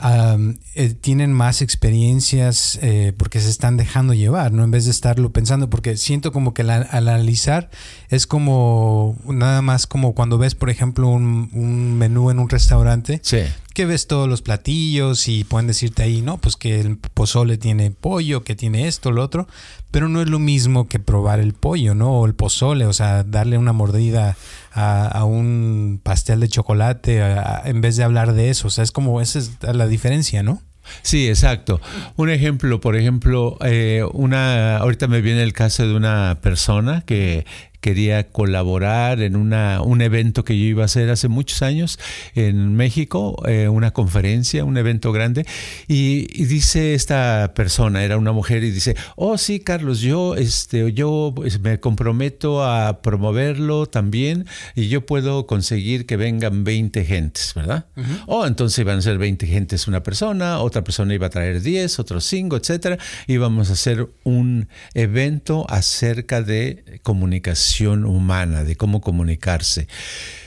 eh, 0.00 0.94
tienen 1.00 1.32
más 1.32 1.60
experiencias 1.60 2.78
eh, 2.82 3.12
porque 3.16 3.40
se 3.40 3.50
están 3.50 3.76
dejando 3.76 4.14
llevar, 4.14 4.52
¿no? 4.52 4.62
En 4.62 4.70
vez 4.70 4.84
de 4.84 4.92
estarlo 4.92 5.32
pensando, 5.32 5.68
porque 5.68 5.96
siento 5.96 6.30
como 6.30 6.54
que 6.54 6.62
al 6.62 6.70
analizar 6.70 7.68
es 8.10 8.28
como 8.28 9.18
nada 9.24 9.60
más 9.60 9.88
como 9.88 10.14
cuando 10.14 10.38
ves, 10.38 10.54
por 10.54 10.70
ejemplo, 10.70 11.08
un, 11.08 11.50
un 11.52 11.98
menú 11.98 12.30
en 12.30 12.38
un 12.38 12.48
restaurante. 12.48 13.18
Sí 13.24 13.38
que 13.74 13.86
ves 13.86 14.06
todos 14.06 14.28
los 14.28 14.42
platillos 14.42 15.28
y 15.28 15.44
pueden 15.44 15.66
decirte 15.66 16.02
ahí, 16.02 16.22
no, 16.22 16.38
pues 16.38 16.56
que 16.56 16.80
el 16.80 16.96
pozole 16.96 17.56
tiene 17.56 17.90
pollo, 17.90 18.42
que 18.42 18.56
tiene 18.56 18.88
esto, 18.88 19.12
lo 19.12 19.22
otro, 19.22 19.46
pero 19.90 20.08
no 20.08 20.20
es 20.20 20.28
lo 20.28 20.38
mismo 20.38 20.88
que 20.88 20.98
probar 20.98 21.40
el 21.40 21.54
pollo, 21.54 21.94
¿no? 21.94 22.12
O 22.12 22.26
el 22.26 22.34
pozole, 22.34 22.84
o 22.86 22.92
sea, 22.92 23.22
darle 23.22 23.58
una 23.58 23.72
mordida 23.72 24.36
a, 24.72 25.24
un 25.24 26.00
pastel 26.02 26.40
de 26.40 26.48
chocolate 26.48 27.20
en 27.64 27.80
vez 27.80 27.96
de 27.96 28.04
hablar 28.04 28.32
de 28.32 28.50
eso, 28.50 28.68
o 28.68 28.70
sea, 28.70 28.84
es 28.84 28.92
como, 28.92 29.20
esa 29.20 29.38
es 29.38 29.58
la 29.62 29.86
diferencia, 29.86 30.42
¿no? 30.42 30.62
Sí, 31.02 31.28
exacto. 31.28 31.80
Un 32.16 32.30
ejemplo, 32.30 32.80
por 32.80 32.96
ejemplo, 32.96 33.58
eh, 33.64 34.04
una, 34.12 34.78
ahorita 34.78 35.08
me 35.08 35.20
viene 35.20 35.42
el 35.42 35.52
caso 35.52 35.86
de 35.86 35.94
una 35.94 36.38
persona 36.40 37.02
que 37.02 37.46
quería 37.80 38.28
colaborar 38.28 39.20
en 39.22 39.36
una, 39.36 39.80
un 39.82 40.02
evento 40.02 40.44
que 40.44 40.58
yo 40.58 40.64
iba 40.64 40.82
a 40.82 40.86
hacer 40.86 41.10
hace 41.10 41.28
muchos 41.28 41.62
años 41.62 41.98
en 42.34 42.74
México, 42.74 43.42
eh, 43.48 43.68
una 43.68 43.92
conferencia, 43.92 44.64
un 44.64 44.76
evento 44.76 45.12
grande, 45.12 45.46
y, 45.88 46.26
dice 46.44 46.94
esta 46.94 47.52
persona, 47.54 48.04
era 48.04 48.18
una 48.18 48.32
mujer, 48.32 48.64
y 48.64 48.70
dice, 48.70 48.96
oh 49.16 49.38
sí, 49.38 49.60
Carlos, 49.60 50.00
yo, 50.00 50.34
este, 50.34 50.92
yo 50.92 51.32
pues, 51.34 51.60
me 51.60 51.80
comprometo 51.80 52.64
a 52.64 53.00
promoverlo 53.02 53.86
también 53.86 54.46
y 54.74 54.88
yo 54.88 55.06
puedo 55.06 55.46
conseguir 55.46 56.06
que 56.06 56.16
vengan 56.16 56.64
20 56.64 57.04
gentes, 57.04 57.52
¿verdad? 57.54 57.86
Oh, 58.26 58.46
entonces 58.46 58.78
iban 58.78 58.98
a 58.98 59.02
ser 59.02 59.18
20 59.18 59.46
gentes 59.46 59.88
una 59.88 60.02
persona, 60.02 60.58
otra 60.58 60.84
persona 60.84 61.14
iba 61.14 61.28
a 61.28 61.30
traer 61.30 61.62
10, 61.62 61.98
otros 61.98 62.24
5, 62.24 62.56
etcétera, 62.56 62.98
y 63.26 63.36
vamos 63.36 63.70
a 63.70 63.74
hacer 63.74 64.08
un 64.24 64.68
evento 64.94 65.66
acerca 65.68 66.42
de 66.42 67.00
comunicación 67.02 67.69
humana, 67.78 68.64
de 68.64 68.76
cómo 68.76 69.00
comunicarse. 69.00 69.86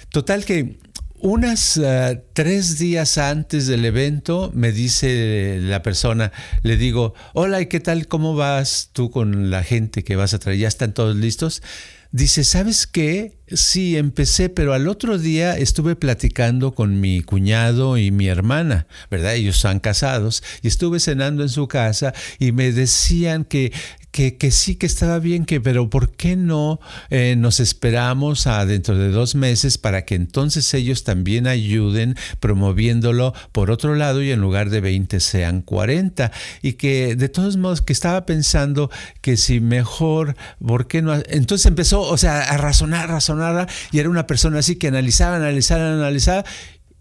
Total 0.09 0.43
que 0.45 0.77
Unas 1.23 1.77
uh, 1.77 2.19
tres 2.33 2.77
días 2.77 3.17
antes 3.17 3.65
del 3.65 3.85
evento 3.85 4.51
me 4.53 4.73
dice 4.73 5.57
la 5.61 5.81
persona, 5.81 6.33
le 6.63 6.75
digo, 6.75 7.13
hola, 7.33 7.61
¿y 7.61 7.67
qué 7.67 7.79
tal? 7.79 8.09
¿Cómo 8.09 8.35
vas 8.35 8.89
tú 8.91 9.09
con 9.09 9.49
la 9.49 9.63
gente 9.63 10.03
que 10.03 10.17
vas 10.17 10.33
a 10.33 10.39
traer? 10.39 10.59
¿Ya 10.59 10.67
están 10.67 10.93
todos 10.93 11.15
listos? 11.15 11.63
Dice, 12.11 12.43
¿sabes 12.43 12.87
qué? 12.87 13.37
Sí, 13.47 13.95
empecé, 13.95 14.49
pero 14.49 14.73
al 14.73 14.89
otro 14.89 15.17
día 15.17 15.57
estuve 15.57 15.95
platicando 15.95 16.75
con 16.75 16.99
mi 16.99 17.21
cuñado 17.21 17.97
y 17.97 18.11
mi 18.11 18.27
hermana, 18.27 18.85
¿verdad? 19.09 19.35
Ellos 19.35 19.55
son 19.55 19.79
casados 19.79 20.43
y 20.61 20.67
estuve 20.67 20.99
cenando 20.99 21.41
en 21.41 21.49
su 21.49 21.69
casa 21.69 22.13
y 22.37 22.51
me 22.51 22.73
decían 22.73 23.45
que, 23.45 23.71
que, 24.13 24.37
que, 24.37 24.51
sí 24.51 24.75
que 24.75 24.85
estaba 24.85 25.17
bien, 25.17 25.43
que, 25.43 25.59
pero 25.59 25.89
¿por 25.89 26.11
qué 26.11 26.35
no 26.35 26.79
eh, 27.09 27.35
nos 27.35 27.59
esperamos 27.59 28.45
a 28.45 28.63
dentro 28.67 28.95
de 28.95 29.09
dos 29.09 29.33
meses 29.33 29.79
para 29.79 30.05
que 30.05 30.13
entonces 30.13 30.71
ellos 30.75 31.03
también 31.03 31.47
ayuden 31.47 32.15
promoviéndolo 32.39 33.33
por 33.51 33.71
otro 33.71 33.95
lado 33.95 34.21
y 34.21 34.29
en 34.29 34.39
lugar 34.39 34.69
de 34.69 34.81
20 34.81 35.19
sean 35.19 35.63
40? 35.63 36.31
Y 36.61 36.73
que 36.73 37.15
de 37.15 37.27
todos 37.27 37.57
modos 37.57 37.81
que 37.81 37.91
estaba 37.91 38.27
pensando 38.27 38.91
que 39.21 39.35
si 39.35 39.59
mejor, 39.59 40.35
¿por 40.63 40.87
qué 40.87 41.01
no? 41.01 41.15
Entonces 41.27 41.65
empezó, 41.65 42.01
o 42.01 42.17
sea, 42.17 42.43
a 42.43 42.57
razonar, 42.57 43.09
razonar, 43.09 43.67
y 43.91 43.97
era 43.97 44.09
una 44.09 44.27
persona 44.27 44.59
así 44.59 44.75
que 44.75 44.89
analizaba, 44.89 45.37
analizaba, 45.37 45.91
analizaba 45.91 46.45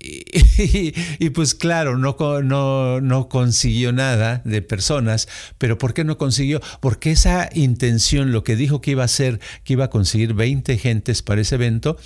y, 0.59 1.31
pues 1.31 1.55
claro, 1.55 1.97
no, 1.97 2.17
no, 2.43 3.01
no, 3.01 3.29
consiguió 3.29 3.93
nada 3.93 4.43
de 4.45 4.63
personas, 4.63 5.29
pero 5.59 5.79
¿por 5.79 5.95
qué 5.95 6.05
no 6.05 6.19
consiguió? 6.19 6.61
Porque 6.81 7.13
esa 7.13 7.49
intención, 7.55 8.33
lo 8.33 8.43
que 8.45 8.57
dijo 8.57 8.81
que 8.81 8.93
iba 8.93 9.03
a 9.03 9.07
hacer, 9.07 9.41
que 9.65 9.75
iba 9.75 9.87
a 9.87 9.91
conseguir 9.91 10.35
20 10.35 10.77
gentes 10.79 11.23
para 11.23 11.41
ese 11.41 11.55
evento, 11.55 11.97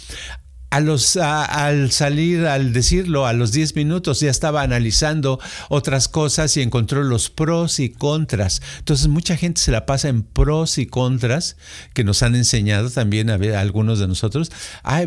a 0.70 0.81
los, 0.81 1.16
al 1.16 1.90
salir, 1.92 2.46
al 2.46 2.72
decirlo, 2.72 3.26
a 3.26 3.33
los 3.33 3.52
10 3.52 3.76
minutos 3.76 4.20
ya 4.20 4.31
estaba 4.31 4.62
analizando 4.62 5.38
otras 5.68 6.09
cosas 6.09 6.57
y 6.57 6.62
encontró 6.62 7.02
los 7.02 7.31
pros 7.31 7.79
y 7.79 7.90
contras. 7.90 8.61
Entonces 8.79 9.09
mucha 9.09 9.37
gente 9.37 9.61
se 9.61 9.70
la 9.70 9.87
pasa 9.87 10.09
en 10.09 10.22
pros 10.22 10.79
y 10.79 10.87
contras 10.87 11.57
que 11.94 12.05
nos 12.05 12.22
han 12.22 12.35
enseñado 12.35 12.90
también 12.90 13.31
a, 13.31 13.37
ver, 13.37 13.55
algunos 13.55 13.98
de 13.98 14.09
nosotros. 14.09 14.50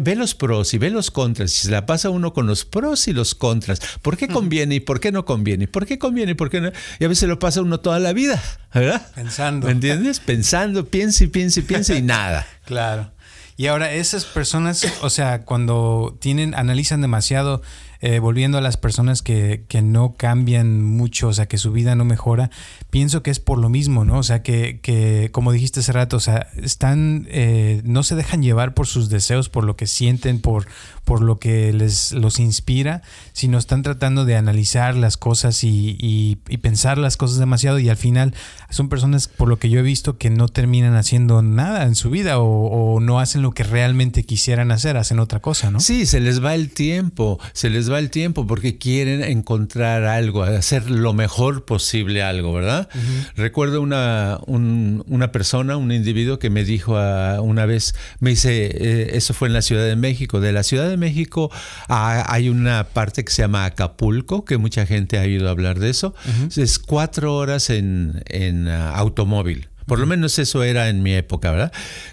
ve 0.02 0.15
los 0.15 0.34
pros 0.34 0.74
y 0.74 0.78
ve 0.78 0.89
los 0.89 1.12
contras. 1.12 1.52
Y 1.54 1.67
se 1.67 1.72
la 1.72 1.86
pasa 1.86 2.10
uno 2.10 2.34
con 2.34 2.48
los 2.48 2.65
pros 2.65 3.08
y 3.08 3.13
los 3.13 3.36
contras. 3.36 3.82
¿Por 4.02 4.17
qué 4.17 4.28
conviene 4.28 4.76
y 4.76 4.80
por 4.80 5.00
qué 5.00 5.12
no 5.12 5.26
conviene? 5.26 5.67
¿Por 5.67 5.86
qué 5.86 6.00
conviene 6.00 6.32
y 6.32 6.36
por 6.36 6.50
qué 6.50 6.62
no? 6.62 6.72
Y 7.00 7.06
a 7.06 7.08
veces 7.08 7.28
lo 7.28 7.38
pasa 7.38 7.62
uno 7.62 7.80
toda 7.80 8.00
la 8.00 8.13
vida, 8.13 8.41
¿verdad? 8.74 9.06
Pensando. 9.13 9.67
¿Me 9.67 9.74
entiendes? 9.74 10.19
Pensando, 10.19 10.86
piensa 10.86 11.26
y 11.26 11.28
piensa 11.28 11.60
y 11.60 11.63
piensa 11.63 11.95
y 11.95 12.02
nada. 12.02 12.48
Claro. 12.69 13.12
Y 13.60 13.67
ahora 13.67 13.91
esas 13.91 14.24
personas, 14.24 14.88
o 15.02 15.10
sea, 15.10 15.41
cuando 15.43 16.17
tienen, 16.22 16.56
analizan 16.56 17.02
demasiado, 17.02 17.62
eh, 18.00 18.19
volviendo 18.19 18.58
a 18.58 18.62
las 18.62 18.78
personas 18.78 19.22
que, 19.22 19.65
que, 19.67 19.82
no 19.82 20.15
cambian 20.15 20.82
mucho, 20.82 21.28
o 21.28 21.34
sea, 21.34 21.48
que 21.50 21.58
su 21.58 21.74
vida 21.74 21.93
no 21.95 22.06
mejora, 22.06 22.50
pienso 22.89 23.22
que 23.22 23.32
es 23.32 23.41
por 23.41 23.58
lo 23.58 23.67
mismo, 23.67 24.06
¿no? 24.06 24.19
O 24.19 24.24
sea, 24.24 24.41
que, 24.41 24.80
que 24.80 25.28
como 25.34 25.52
dijiste 25.52 25.82
hace 25.82 25.91
rato, 25.91 26.15
o 26.15 26.22
sea, 26.22 26.48
están, 26.56 27.28
eh, 27.30 27.82
no 27.84 28.04
se 28.04 28.15
dejan 28.15 28.41
llevar 28.41 28.74
por 28.74 28.88
sus 28.88 29.10
deseos, 29.10 29.50
por 29.50 29.65
lo 29.65 29.76
que 29.76 29.88
sienten, 29.88 30.39
por, 30.39 30.65
por 31.04 31.22
lo 31.22 31.39
que 31.39 31.74
les 31.74 32.13
los 32.13 32.39
inspira, 32.39 33.02
sino 33.34 33.58
están 33.58 33.84
tratando 33.84 34.24
de 34.24 34.38
analizar 34.38 34.95
las 34.95 35.17
cosas 35.17 35.65
y, 35.65 35.98
y, 36.00 36.36
pensar 36.60 36.98
las 36.98 37.17
cosas 37.17 37.39
demasiado 37.39 37.80
y 37.80 37.89
al 37.89 37.98
final 37.98 38.34
son 38.69 38.89
personas, 38.89 39.27
por 39.27 39.47
lo 39.47 39.58
que 39.58 39.69
yo 39.69 39.79
he 39.79 39.84
visto, 39.84 40.17
que 40.17 40.29
no 40.29 40.47
terminan 40.47 40.95
haciendo 40.95 41.41
nada 41.41 41.84
en 41.84 41.95
su 41.95 42.10
vida 42.10 42.39
o, 42.39 42.95
o 42.95 42.99
no 42.99 43.19
hacen 43.19 43.41
lo 43.41 43.51
que 43.51 43.63
realmente 43.63 44.23
quisieran 44.23 44.71
hacer, 44.71 44.97
hacen 44.97 45.19
otra 45.19 45.39
cosa, 45.39 45.71
¿no? 45.71 45.79
Sí, 45.79 46.05
se 46.05 46.19
les 46.19 46.43
va 46.43 46.55
el 46.55 46.71
tiempo, 46.71 47.39
se 47.53 47.69
les 47.69 47.91
va 47.91 47.99
el 47.99 48.10
tiempo 48.10 48.45
porque 48.45 48.77
quieren 48.77 49.23
encontrar 49.23 50.03
algo, 50.03 50.43
hacer 50.43 50.89
lo 50.89 51.13
mejor 51.13 51.65
posible 51.65 52.23
algo, 52.23 52.53
¿verdad? 52.53 52.89
Recuerdo 53.36 53.82
una, 53.82 54.39
una 54.45 55.32
persona, 55.32 55.77
un 55.77 55.91
individuo 55.91 56.39
que 56.39 56.49
me 56.49 56.63
dijo 56.63 56.93
una 57.41 57.65
vez, 57.65 57.95
me 58.19 58.32
dice, 58.32 58.65
eh, 58.65 59.12
eso 59.13 59.34
fue 59.34 59.47
en 59.47 59.53
la 59.53 59.62
Ciudad 59.62 59.86
de 59.86 59.95
México, 59.95 60.39
de 60.39 60.51
la 60.51 60.63
Ciudad 60.63 60.89
de 60.89 60.97
México 60.97 61.51
hay 61.88 62.49
una 62.49 62.86
parte 62.86 63.23
que 63.23 63.32
se 63.32 63.41
llama 63.41 63.65
Acapulco, 63.65 64.45
que 64.45 64.58
mucha 64.58 64.86
gente 64.86 65.17
ha 65.17 65.21
oído 65.21 65.49
hablar 65.49 65.79
de 65.79 65.89
eso, 65.89 66.13
es 66.55 66.79
cuatro 66.79 67.36
horas 67.36 67.69
en, 67.69 68.21
en 68.27 68.59
uh, 68.67 68.95
automóvil. 68.95 69.69
Por 69.86 70.00
lo 70.00 70.06
menos 70.06 70.38
eso 70.38 70.63
era 70.63 70.89
en 70.89 71.02
mi 71.02 71.13
época, 71.13 71.52
¿verdad? 71.52 71.72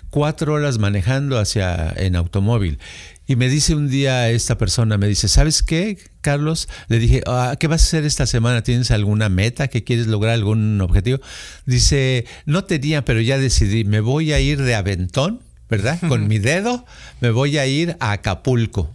Cuatro 0.09 0.55
horas 0.55 0.79
manejando 0.79 1.39
hacia 1.39 1.93
en 1.97 2.17
automóvil. 2.17 2.79
Y 3.27 3.37
me 3.37 3.49
dice 3.49 3.75
un 3.75 3.89
día 3.89 4.31
esta 4.31 4.57
persona, 4.57 4.99
me 4.99 5.09
dice, 5.09 5.29
¿sabes 5.29 5.63
qué, 5.63 5.99
Carlos? 6.21 6.69
Le 6.89 6.99
dije, 6.99 7.23
ah, 7.27 7.57
¿qué 7.59 7.67
vas 7.67 7.83
a 7.83 7.87
hacer 7.87 8.05
esta 8.05 8.25
semana? 8.25 8.63
¿Tienes 8.63 8.93
alguna 8.93 9.29
meta 9.29 9.69
que 9.69 9.85
quieres 9.85 10.07
lograr, 10.07 10.35
algún 10.35 10.81
objetivo? 10.81 11.19
Dice, 11.67 12.25
no 12.47 12.65
tenía, 12.65 13.05
pero 13.05 13.21
ya 13.21 13.37
decidí, 13.37 13.85
me 13.85 14.01
voy 14.01 14.33
a 14.33 14.39
ir 14.41 14.63
de 14.63 14.77
aventón, 14.77 15.41
¿verdad? 15.69 15.99
Con 16.09 16.29
mi 16.29 16.39
dedo, 16.39 16.87
me 17.21 17.31
voy 17.31 17.59
a 17.59 17.67
ir 17.67 17.97
a 18.01 18.13
Acapulco. 18.13 18.95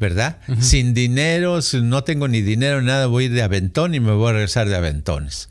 ¿verdad? 0.00 0.38
Sin 0.60 0.94
dinero, 0.94 1.60
no 1.82 2.04
tengo 2.04 2.26
ni 2.26 2.40
dinero, 2.40 2.80
nada, 2.80 3.04
voy 3.06 3.28
de 3.28 3.42
aventón 3.42 3.94
y 3.94 4.00
me 4.00 4.12
voy 4.12 4.30
a 4.30 4.32
regresar 4.32 4.66
de 4.66 4.74
aventones. 4.74 5.50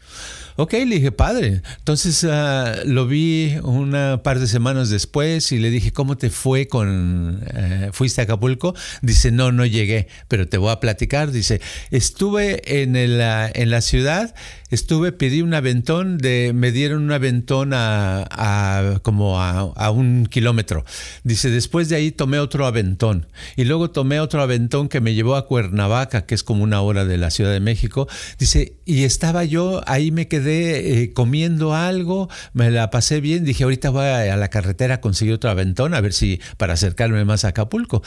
Ok, 0.61 0.73
le 0.73 0.95
dije, 0.95 1.13
padre. 1.13 1.61
Entonces 1.77 2.21
uh, 2.25 2.85
lo 2.85 3.07
vi 3.07 3.55
una 3.63 4.23
par 4.23 4.39
de 4.41 4.47
semanas 4.47 4.89
después 4.89 5.53
y 5.53 5.57
le 5.57 5.69
dije, 5.69 5.93
¿cómo 5.93 6.17
te 6.17 6.29
fue 6.29 6.67
con... 6.67 7.37
Uh, 7.37 7.93
¿Fuiste 7.93 8.19
a 8.19 8.25
Acapulco? 8.25 8.75
Dice, 9.01 9.31
no, 9.31 9.53
no 9.53 9.65
llegué, 9.65 10.09
pero 10.27 10.49
te 10.49 10.57
voy 10.57 10.71
a 10.71 10.81
platicar. 10.81 11.31
Dice, 11.31 11.61
estuve 11.91 12.81
en, 12.81 12.97
el, 12.97 13.21
uh, 13.21 13.51
en 13.53 13.69
la 13.69 13.79
ciudad, 13.79 14.35
estuve, 14.69 15.13
pedí 15.13 15.41
un 15.41 15.53
aventón, 15.53 16.17
me 16.21 16.71
dieron 16.73 17.03
un 17.03 17.13
aventón 17.13 17.71
a, 17.73 18.27
a 18.29 18.99
como 18.99 19.39
a, 19.39 19.59
a, 19.61 19.91
un 19.91 20.25
kilómetro. 20.25 20.83
Dice, 21.23 21.51
después 21.51 21.87
de 21.87 21.95
ahí 21.95 22.11
tomé 22.11 22.37
otro 22.37 22.65
aventón 22.65 23.27
y 23.55 23.63
luego 23.63 23.91
tomé 23.91 24.19
otro 24.19 24.41
aventón 24.41 24.89
que 24.89 24.99
me 24.99 25.13
llevó 25.13 25.37
a 25.37 25.47
Cuernavaca, 25.47 26.25
que 26.25 26.35
es 26.35 26.43
como 26.43 26.65
una 26.65 26.81
hora 26.81 27.05
de 27.05 27.17
la 27.17 27.31
Ciudad 27.31 27.53
de 27.53 27.61
México. 27.61 28.09
Dice, 28.37 28.73
y 28.85 29.05
estaba 29.05 29.45
yo, 29.45 29.81
ahí 29.87 30.11
me 30.11 30.27
quedé 30.27 30.48
eh, 30.51 31.13
comiendo 31.13 31.73
algo, 31.73 32.29
me 32.53 32.71
la 32.71 32.89
pasé 32.89 33.21
bien, 33.21 33.45
dije 33.45 33.63
ahorita 33.63 33.89
voy 33.89 34.05
a, 34.05 34.35
la 34.35 34.49
carretera 34.49 34.95
a 34.95 35.01
conseguir 35.01 35.33
otro 35.33 35.49
aventón, 35.49 35.93
a 35.93 36.01
ver 36.01 36.13
si 36.13 36.39
para 36.57 36.73
acercarme 36.73 37.25
más 37.25 37.45
a 37.45 37.49
Acapulco. 37.49 38.03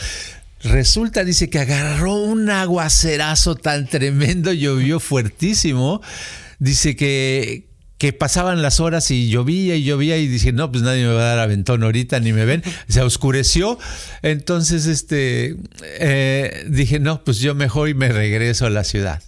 Resulta, 0.63 1.25
dice 1.25 1.51
que 1.51 1.59
agarró 1.59 2.15
un 2.15 2.49
aguacerazo 2.49 3.57
tan 3.57 3.89
tremendo, 3.89 4.53
llovió 4.53 5.01
fuertísimo. 5.01 6.01
Dice 6.61 6.95
que, 6.95 7.67
que 7.99 8.13
pasaban 8.13 8.63
las 8.63 8.79
horas 8.79 9.11
y 9.11 9.29
llovía 9.29 9.75
y 9.75 9.85
llovía 9.85 10.19
y 10.19 10.29
dije, 10.29 10.53
no, 10.53 10.71
pues 10.71 10.85
nadie 10.85 11.05
me 11.05 11.13
va 11.13 11.21
a 11.23 11.37
dar 11.37 11.39
aventón 11.41 11.83
ahorita, 11.83 12.21
ni 12.21 12.33
me 12.33 12.45
ven. 12.45 12.63
Se 12.89 13.01
oscureció. 13.01 13.79
Entonces, 14.23 14.87
este, 14.87 15.57
eh, 16.01 16.65
dije, 16.69 17.01
no, 17.01 17.25
pues 17.25 17.39
yo 17.39 17.55
mejor 17.55 17.89
y 17.89 17.95
me 17.95 18.09
regreso 18.09 18.67
a 18.67 18.71
la 18.71 18.85
ciudad. 18.85 19.23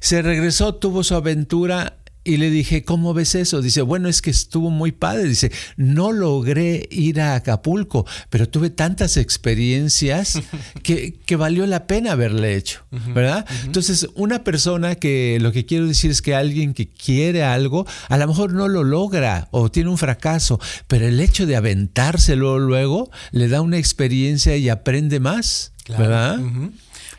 Se 0.00 0.22
regresó, 0.22 0.74
tuvo 0.74 1.02
su 1.02 1.14
aventura 1.14 1.96
y 2.24 2.38
le 2.38 2.50
dije, 2.50 2.84
¿cómo 2.84 3.12
ves 3.12 3.34
eso? 3.34 3.60
Dice, 3.60 3.82
bueno, 3.82 4.08
es 4.08 4.22
que 4.22 4.30
estuvo 4.30 4.70
muy 4.70 4.92
padre. 4.92 5.24
Dice, 5.24 5.52
no 5.76 6.10
logré 6.10 6.88
ir 6.90 7.20
a 7.20 7.34
Acapulco, 7.34 8.06
pero 8.30 8.48
tuve 8.48 8.70
tantas 8.70 9.18
experiencias 9.18 10.40
que, 10.82 11.18
que 11.26 11.36
valió 11.36 11.66
la 11.66 11.86
pena 11.86 12.12
haberle 12.12 12.56
hecho, 12.56 12.84
¿verdad? 13.14 13.46
Entonces, 13.64 14.08
una 14.14 14.42
persona 14.42 14.94
que 14.94 15.38
lo 15.40 15.52
que 15.52 15.66
quiero 15.66 15.86
decir 15.86 16.10
es 16.10 16.22
que 16.22 16.34
alguien 16.34 16.72
que 16.72 16.88
quiere 16.88 17.44
algo, 17.44 17.86
a 18.08 18.16
lo 18.16 18.26
mejor 18.26 18.54
no 18.54 18.68
lo 18.68 18.84
logra 18.84 19.48
o 19.50 19.70
tiene 19.70 19.90
un 19.90 19.98
fracaso, 19.98 20.58
pero 20.88 21.06
el 21.06 21.20
hecho 21.20 21.46
de 21.46 21.56
aventárselo 21.56 22.58
luego 22.58 23.10
le 23.32 23.48
da 23.48 23.60
una 23.60 23.76
experiencia 23.76 24.56
y 24.56 24.70
aprende 24.70 25.20
más, 25.20 25.72
¿verdad? 25.88 26.38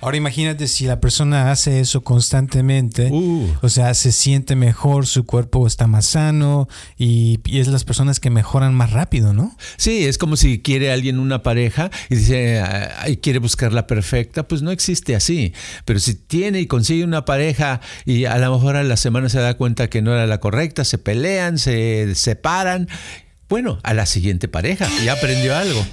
Ahora 0.01 0.17
imagínate 0.17 0.67
si 0.67 0.85
la 0.85 0.99
persona 0.99 1.51
hace 1.51 1.79
eso 1.79 2.03
constantemente, 2.03 3.09
uh. 3.11 3.55
o 3.61 3.69
sea, 3.69 3.93
se 3.93 4.11
siente 4.11 4.55
mejor, 4.55 5.07
su 5.07 5.25
cuerpo 5.25 5.65
está 5.67 5.87
más 5.87 6.05
sano 6.05 6.67
y, 6.97 7.39
es 7.45 7.67
las 7.67 7.83
personas 7.83 8.19
que 8.19 8.29
mejoran 8.29 8.73
más 8.73 8.91
rápido, 8.91 9.33
¿no? 9.33 9.55
Sí, 9.77 10.05
es 10.05 10.17
como 10.17 10.35
si 10.35 10.61
quiere 10.61 10.91
alguien 10.91 11.19
una 11.19 11.43
pareja 11.43 11.89
y 12.09 12.15
dice, 12.15 12.61
y 13.07 13.17
quiere 13.17 13.39
buscar 13.39 13.73
la 13.73 13.87
perfecta, 13.87 14.47
pues 14.47 14.61
no 14.61 14.71
existe 14.71 15.15
así. 15.15 15.53
Pero 15.85 15.99
si 15.99 16.15
tiene 16.15 16.59
y 16.59 16.67
consigue 16.67 17.03
una 17.03 17.25
pareja 17.25 17.81
y 18.05 18.25
a 18.25 18.37
lo 18.37 18.53
mejor 18.53 18.75
a 18.75 18.83
la 18.83 18.97
semana 18.97 19.29
se 19.29 19.39
da 19.39 19.55
cuenta 19.55 19.89
que 19.89 20.01
no 20.01 20.13
era 20.13 20.27
la 20.27 20.39
correcta, 20.39 20.83
se 20.83 20.97
pelean, 20.97 21.57
se 21.57 22.15
separan, 22.15 22.87
bueno, 23.47 23.79
a 23.83 23.93
la 23.93 24.05
siguiente 24.05 24.47
pareja, 24.47 24.87
ya 25.03 25.13
aprendió 25.13 25.55
algo. 25.55 25.85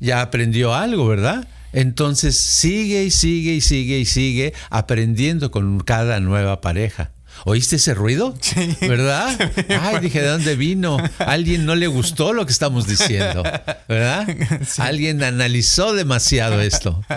Ya 0.00 0.20
aprendió 0.20 0.74
algo, 0.74 1.06
¿verdad? 1.06 1.48
Entonces 1.74 2.36
sigue 2.36 3.02
y 3.04 3.10
sigue 3.10 3.54
y 3.54 3.60
sigue 3.60 3.98
y 3.98 4.04
sigue 4.04 4.54
aprendiendo 4.70 5.50
con 5.50 5.80
cada 5.80 6.20
nueva 6.20 6.60
pareja. 6.60 7.13
¿Oíste 7.44 7.76
ese 7.76 7.94
ruido? 7.94 8.34
Sí. 8.40 8.76
¿Verdad? 8.80 9.52
Ay, 9.80 10.00
dije, 10.00 10.20
¿de 10.20 10.28
dónde 10.28 10.56
vino? 10.56 10.98
alguien 11.18 11.66
no 11.66 11.74
le 11.74 11.86
gustó 11.86 12.32
lo 12.32 12.46
que 12.46 12.52
estamos 12.52 12.86
diciendo, 12.86 13.42
¿verdad? 13.88 14.26
Alguien 14.78 15.22
analizó 15.22 15.92
demasiado 15.92 16.60
esto. 16.60 17.02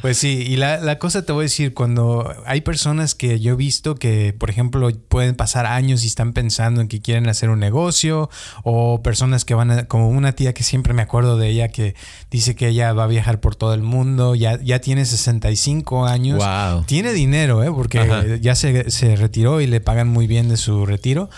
Pues 0.00 0.18
sí, 0.18 0.44
y 0.46 0.56
la, 0.56 0.78
la, 0.78 0.98
cosa 0.98 1.24
te 1.24 1.32
voy 1.32 1.42
a 1.42 1.44
decir, 1.44 1.72
cuando 1.72 2.34
hay 2.46 2.60
personas 2.60 3.14
que 3.14 3.40
yo 3.40 3.52
he 3.52 3.56
visto 3.56 3.94
que, 3.94 4.34
por 4.36 4.50
ejemplo, 4.50 4.90
pueden 5.08 5.34
pasar 5.34 5.66
años 5.66 6.04
y 6.04 6.08
están 6.08 6.32
pensando 6.32 6.80
en 6.80 6.88
que 6.88 7.00
quieren 7.00 7.28
hacer 7.28 7.48
un 7.48 7.60
negocio, 7.60 8.28
o 8.64 9.02
personas 9.02 9.44
que 9.44 9.54
van 9.54 9.70
a, 9.70 9.84
como 9.86 10.08
una 10.08 10.32
tía 10.32 10.52
que 10.52 10.62
siempre 10.62 10.94
me 10.94 11.02
acuerdo 11.02 11.36
de 11.36 11.48
ella 11.48 11.68
que 11.68 11.94
dice 12.30 12.54
que 12.54 12.68
ella 12.68 12.92
va 12.92 13.04
a 13.04 13.06
viajar 13.06 13.40
por 13.40 13.56
todo 13.56 13.74
el 13.74 13.82
mundo, 13.82 14.34
ya, 14.34 14.60
ya 14.60 14.80
tiene 14.80 15.04
65 15.04 16.06
años, 16.06 16.38
wow. 16.38 16.84
tiene 16.84 17.12
dinero, 17.12 17.62
¿eh? 17.62 17.70
porque 17.70 18.38
ya 18.40 18.54
se, 18.54 18.67
se 18.88 19.16
retiró 19.16 19.60
y 19.60 19.66
le 19.66 19.80
pagan 19.80 20.08
muy 20.08 20.26
bien 20.26 20.48
de 20.48 20.56
su 20.56 20.86
retiro, 20.86 21.28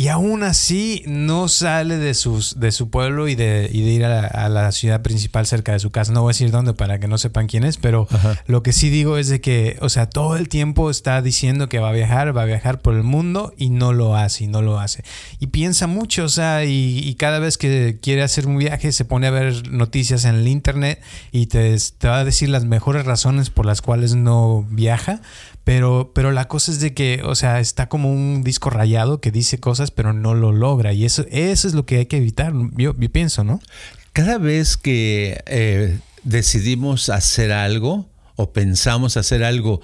y 0.00 0.08
aún 0.08 0.44
así 0.44 1.02
no 1.06 1.48
sale 1.48 1.98
de, 1.98 2.14
sus, 2.14 2.58
de 2.58 2.72
su 2.72 2.88
pueblo 2.88 3.28
y 3.28 3.34
de, 3.34 3.68
y 3.70 3.82
de 3.82 3.90
ir 3.90 4.04
a 4.06 4.48
la, 4.48 4.72
ciudad 4.72 5.02
principal 5.02 5.46
cerca 5.46 5.72
de 5.72 5.78
su 5.78 5.90
casa. 5.90 6.10
No 6.12 6.22
voy 6.22 6.30
a 6.30 6.32
decir 6.32 6.50
dónde 6.50 6.72
para 6.72 6.98
que 6.98 7.06
no 7.06 7.18
sepan 7.18 7.48
quién 7.48 7.64
es, 7.64 7.76
pero 7.76 8.08
lo 8.46 8.62
que 8.62 8.72
sí 8.72 8.88
digo 8.88 9.18
es 9.18 9.28
de 9.28 9.42
que, 9.42 9.76
o 9.82 9.90
sea, 9.90 10.08
todo 10.08 10.38
el 10.38 10.48
tiempo 10.48 10.88
está 10.88 11.20
diciendo 11.20 11.68
que 11.68 11.80
va 11.80 11.90
a 11.90 11.92
viajar, 11.92 12.34
va 12.34 12.42
a 12.42 12.46
viajar 12.46 12.80
por 12.80 12.94
el 12.94 13.02
mundo 13.02 13.52
y 13.58 13.68
no 13.68 13.92
lo 13.92 14.16
hace, 14.16 14.44
y 14.44 14.46
no 14.46 14.62
lo 14.62 14.80
hace. 14.80 15.04
Y 15.38 15.48
piensa 15.48 15.86
mucho, 15.86 16.24
o 16.24 16.28
sea, 16.30 16.64
y, 16.64 17.14
cada 17.18 17.38
vez 17.38 17.58
que 17.58 17.98
quiere 18.00 18.22
hacer 18.22 18.46
un 18.46 18.56
viaje 18.56 18.92
se 18.92 19.04
pone 19.04 19.26
a 19.26 19.30
ver 19.30 19.70
noticias 19.70 20.24
en 20.24 20.36
el 20.36 20.48
internet 20.48 21.02
y 21.30 21.46
te, 21.46 21.76
te 21.98 22.08
va 22.08 22.20
a 22.20 22.24
decir 22.24 22.48
las 22.48 22.64
mejores 22.64 23.04
razones 23.04 23.50
por 23.50 23.66
las 23.66 23.82
cuales 23.82 24.14
no 24.14 24.66
viaja 24.70 25.20
pero, 25.64 26.12
pero 26.14 26.32
la 26.32 26.48
cosa 26.48 26.72
es 26.72 26.80
de 26.80 26.94
que, 26.94 27.22
o 27.24 27.34
sea, 27.34 27.60
está 27.60 27.88
como 27.88 28.10
un 28.10 28.42
disco 28.42 28.70
rayado 28.70 29.20
que 29.20 29.30
dice 29.30 29.60
cosas, 29.60 29.90
pero 29.90 30.12
no 30.12 30.34
lo 30.34 30.52
logra. 30.52 30.92
Y 30.92 31.04
eso, 31.04 31.26
eso 31.30 31.68
es 31.68 31.74
lo 31.74 31.86
que 31.86 31.98
hay 31.98 32.06
que 32.06 32.16
evitar, 32.16 32.52
yo, 32.76 32.94
pienso, 32.94 33.44
¿no? 33.44 33.60
Cada 34.12 34.38
vez 34.38 34.76
que 34.76 35.42
eh, 35.46 35.98
decidimos 36.24 37.08
hacer 37.10 37.52
algo 37.52 38.08
o 38.36 38.52
pensamos 38.52 39.16
hacer 39.16 39.44
algo 39.44 39.80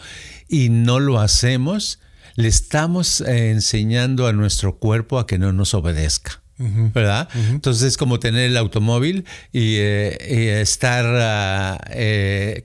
y 0.48 0.70
no 0.70 0.98
lo 0.98 1.20
hacemos, 1.20 2.00
le 2.34 2.48
estamos 2.48 3.20
eh, 3.20 3.50
enseñando 3.50 4.26
a 4.26 4.32
nuestro 4.32 4.78
cuerpo 4.78 5.18
a 5.18 5.26
que 5.26 5.38
no 5.38 5.52
nos 5.52 5.74
obedezca. 5.74 6.42
¿verdad? 6.58 7.28
Entonces 7.50 7.82
es 7.82 7.96
como 7.98 8.18
tener 8.18 8.46
el 8.46 8.56
automóvil 8.56 9.26
y, 9.52 9.74
eh, 9.76 10.62
estar, 10.62 11.04
ah, 11.06 11.78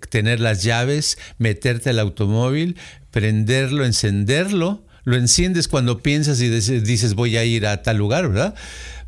tener 0.10 0.40
las 0.40 0.64
llaves, 0.64 1.18
meterte 1.40 1.90
al 1.90 2.00
automóvil, 2.00 2.78
prenderlo, 3.12 3.86
encenderlo. 3.86 4.86
Lo 5.04 5.16
enciendes 5.16 5.68
cuando 5.68 6.02
piensas 6.02 6.42
y 6.42 6.50
dices 6.50 7.14
voy 7.14 7.38
a 7.38 7.44
ir 7.44 7.66
a 7.66 7.82
tal 7.82 7.98
lugar, 7.98 8.28
¿verdad? 8.28 8.56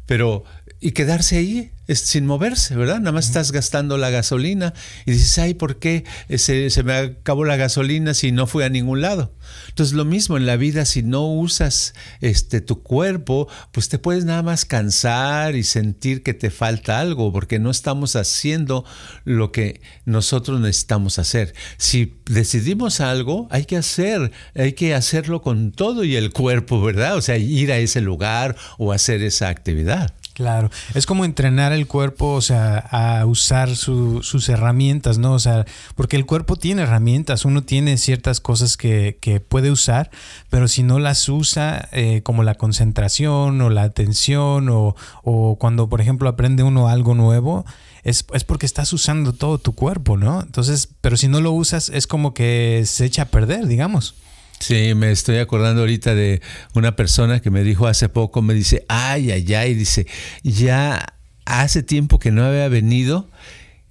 Pero 0.06 0.44
y 0.80 0.92
quedarse 0.92 1.38
ahí 1.38 1.72
es, 1.88 2.00
sin 2.00 2.26
moverse, 2.26 2.76
¿verdad? 2.76 3.00
Nada 3.00 3.12
más 3.12 3.28
estás 3.28 3.52
gastando 3.52 3.98
la 3.98 4.10
gasolina 4.10 4.74
y 5.06 5.12
dices, 5.12 5.38
ay, 5.40 5.54
¿por 5.54 5.80
qué 5.80 6.06
se, 6.38 6.70
se, 6.70 6.84
me 6.84 6.94
acabó 6.94 7.46
la 7.46 7.58
gasolina 7.58 8.14
si 8.14 8.32
no 8.32 8.48
fui 8.48 8.64
a 8.64 8.70
ningún 8.70 9.02
lado? 9.02 9.34
Entonces 9.70 9.96
lo 9.96 10.06
mismo 10.06 10.38
en 10.38 10.46
la 10.46 10.56
vida, 10.56 10.86
si 10.86 11.04
no 11.04 11.28
usas 11.28 11.94
este, 12.22 12.62
tu 12.62 12.84
cuerpo, 12.84 13.48
pues 13.72 13.90
te 13.90 14.00
puedes 14.00 14.26
nada 14.26 14.44
más 14.44 14.66
cansar 14.66 15.56
y 15.56 15.64
sentir 15.64 16.24
que 16.24 16.34
te 16.34 16.50
falta 16.50 17.00
algo 17.00 17.32
porque 17.32 17.60
no 17.60 17.72
estamos 17.72 18.16
haciendo 18.16 18.86
lo 19.26 19.52
que 19.52 19.82
nosotros 20.06 20.60
necesitamos 20.60 21.20
hacer. 21.20 21.54
Si 21.78 22.18
decidimos 22.26 23.02
algo, 23.02 23.48
hay 23.52 23.66
que 23.66 23.78
hacer, 23.78 24.32
hay 24.56 24.74
que 24.74 24.94
hacerlo 24.94 25.42
con 25.42 25.72
todo 25.72 26.04
y 26.04 26.16
el 26.16 26.32
cuerpo, 26.32 26.82
¿verdad? 26.82 27.18
O 27.18 27.22
sea, 27.22 27.38
ir 27.38 27.72
a 27.72 27.78
ese 27.78 28.02
lugar 28.02 28.56
o 28.78 28.92
hacer 28.92 29.22
esa 29.22 29.50
actividad. 29.50 30.14
Claro, 30.34 30.72
es 30.96 31.06
como 31.06 31.26
entrenar 31.26 31.73
el 31.74 31.88
cuerpo, 31.88 32.34
o 32.34 32.42
sea, 32.42 32.78
a 32.78 33.26
usar 33.26 33.76
sus 33.76 34.50
herramientas, 34.50 35.18
¿no? 35.18 35.34
O 35.34 35.40
sea, 35.40 35.66
porque 35.96 36.16
el 36.16 36.26
cuerpo 36.26 36.56
tiene 36.56 36.84
herramientas, 36.84 37.46
uno 37.46 37.64
tiene 37.64 37.98
ciertas 37.98 38.40
cosas 38.40 38.78
que, 38.78 39.18
que 39.20 39.40
puede 39.40 39.72
usar, 39.72 40.10
pero 40.50 40.68
si 40.68 40.84
no 40.84 41.00
las 41.00 41.28
usa, 41.30 41.90
eh, 41.92 42.22
como 42.24 42.44
la 42.44 42.56
concentración 42.56 43.62
o 43.62 43.70
la 43.70 43.84
atención, 43.84 44.70
o, 44.70 44.96
o, 45.24 45.58
cuando, 45.58 45.90
por 45.90 46.02
ejemplo, 46.02 46.30
aprende 46.30 46.64
uno 46.64 46.88
algo 46.88 47.16
nuevo, 47.16 47.66
es, 48.04 48.26
es 48.34 48.44
porque 48.44 48.66
estás 48.66 48.94
usando 48.94 49.34
todo 49.34 49.58
tu 49.58 49.74
cuerpo, 49.74 50.18
¿no? 50.18 50.42
Entonces, 50.42 50.90
pero 51.02 51.18
si 51.18 51.28
no 51.28 51.42
lo 51.42 51.52
usas, 51.52 51.90
es 51.90 52.08
como 52.08 52.34
que 52.34 52.84
se 52.86 53.06
echa 53.06 53.24
a 53.24 53.26
perder, 53.26 53.68
digamos. 53.68 54.16
Sí, 54.64 54.94
me 54.96 55.12
estoy 55.12 55.40
acordando 55.40 55.82
ahorita 55.82 56.16
de 56.16 56.42
una 56.74 56.96
persona 56.96 57.42
que 57.42 57.52
me 57.52 57.64
dijo 57.64 57.86
hace 57.86 58.08
poco, 58.08 58.42
me 58.42 58.54
dice, 58.54 58.86
ay, 58.88 59.30
ay, 59.30 59.54
ay, 59.54 59.74
dice, 59.74 60.08
ya 60.42 61.06
hace 61.46 61.84
tiempo 61.84 62.20
que 62.20 62.32
no 62.32 62.44
había 62.44 62.68
venido 62.68 63.30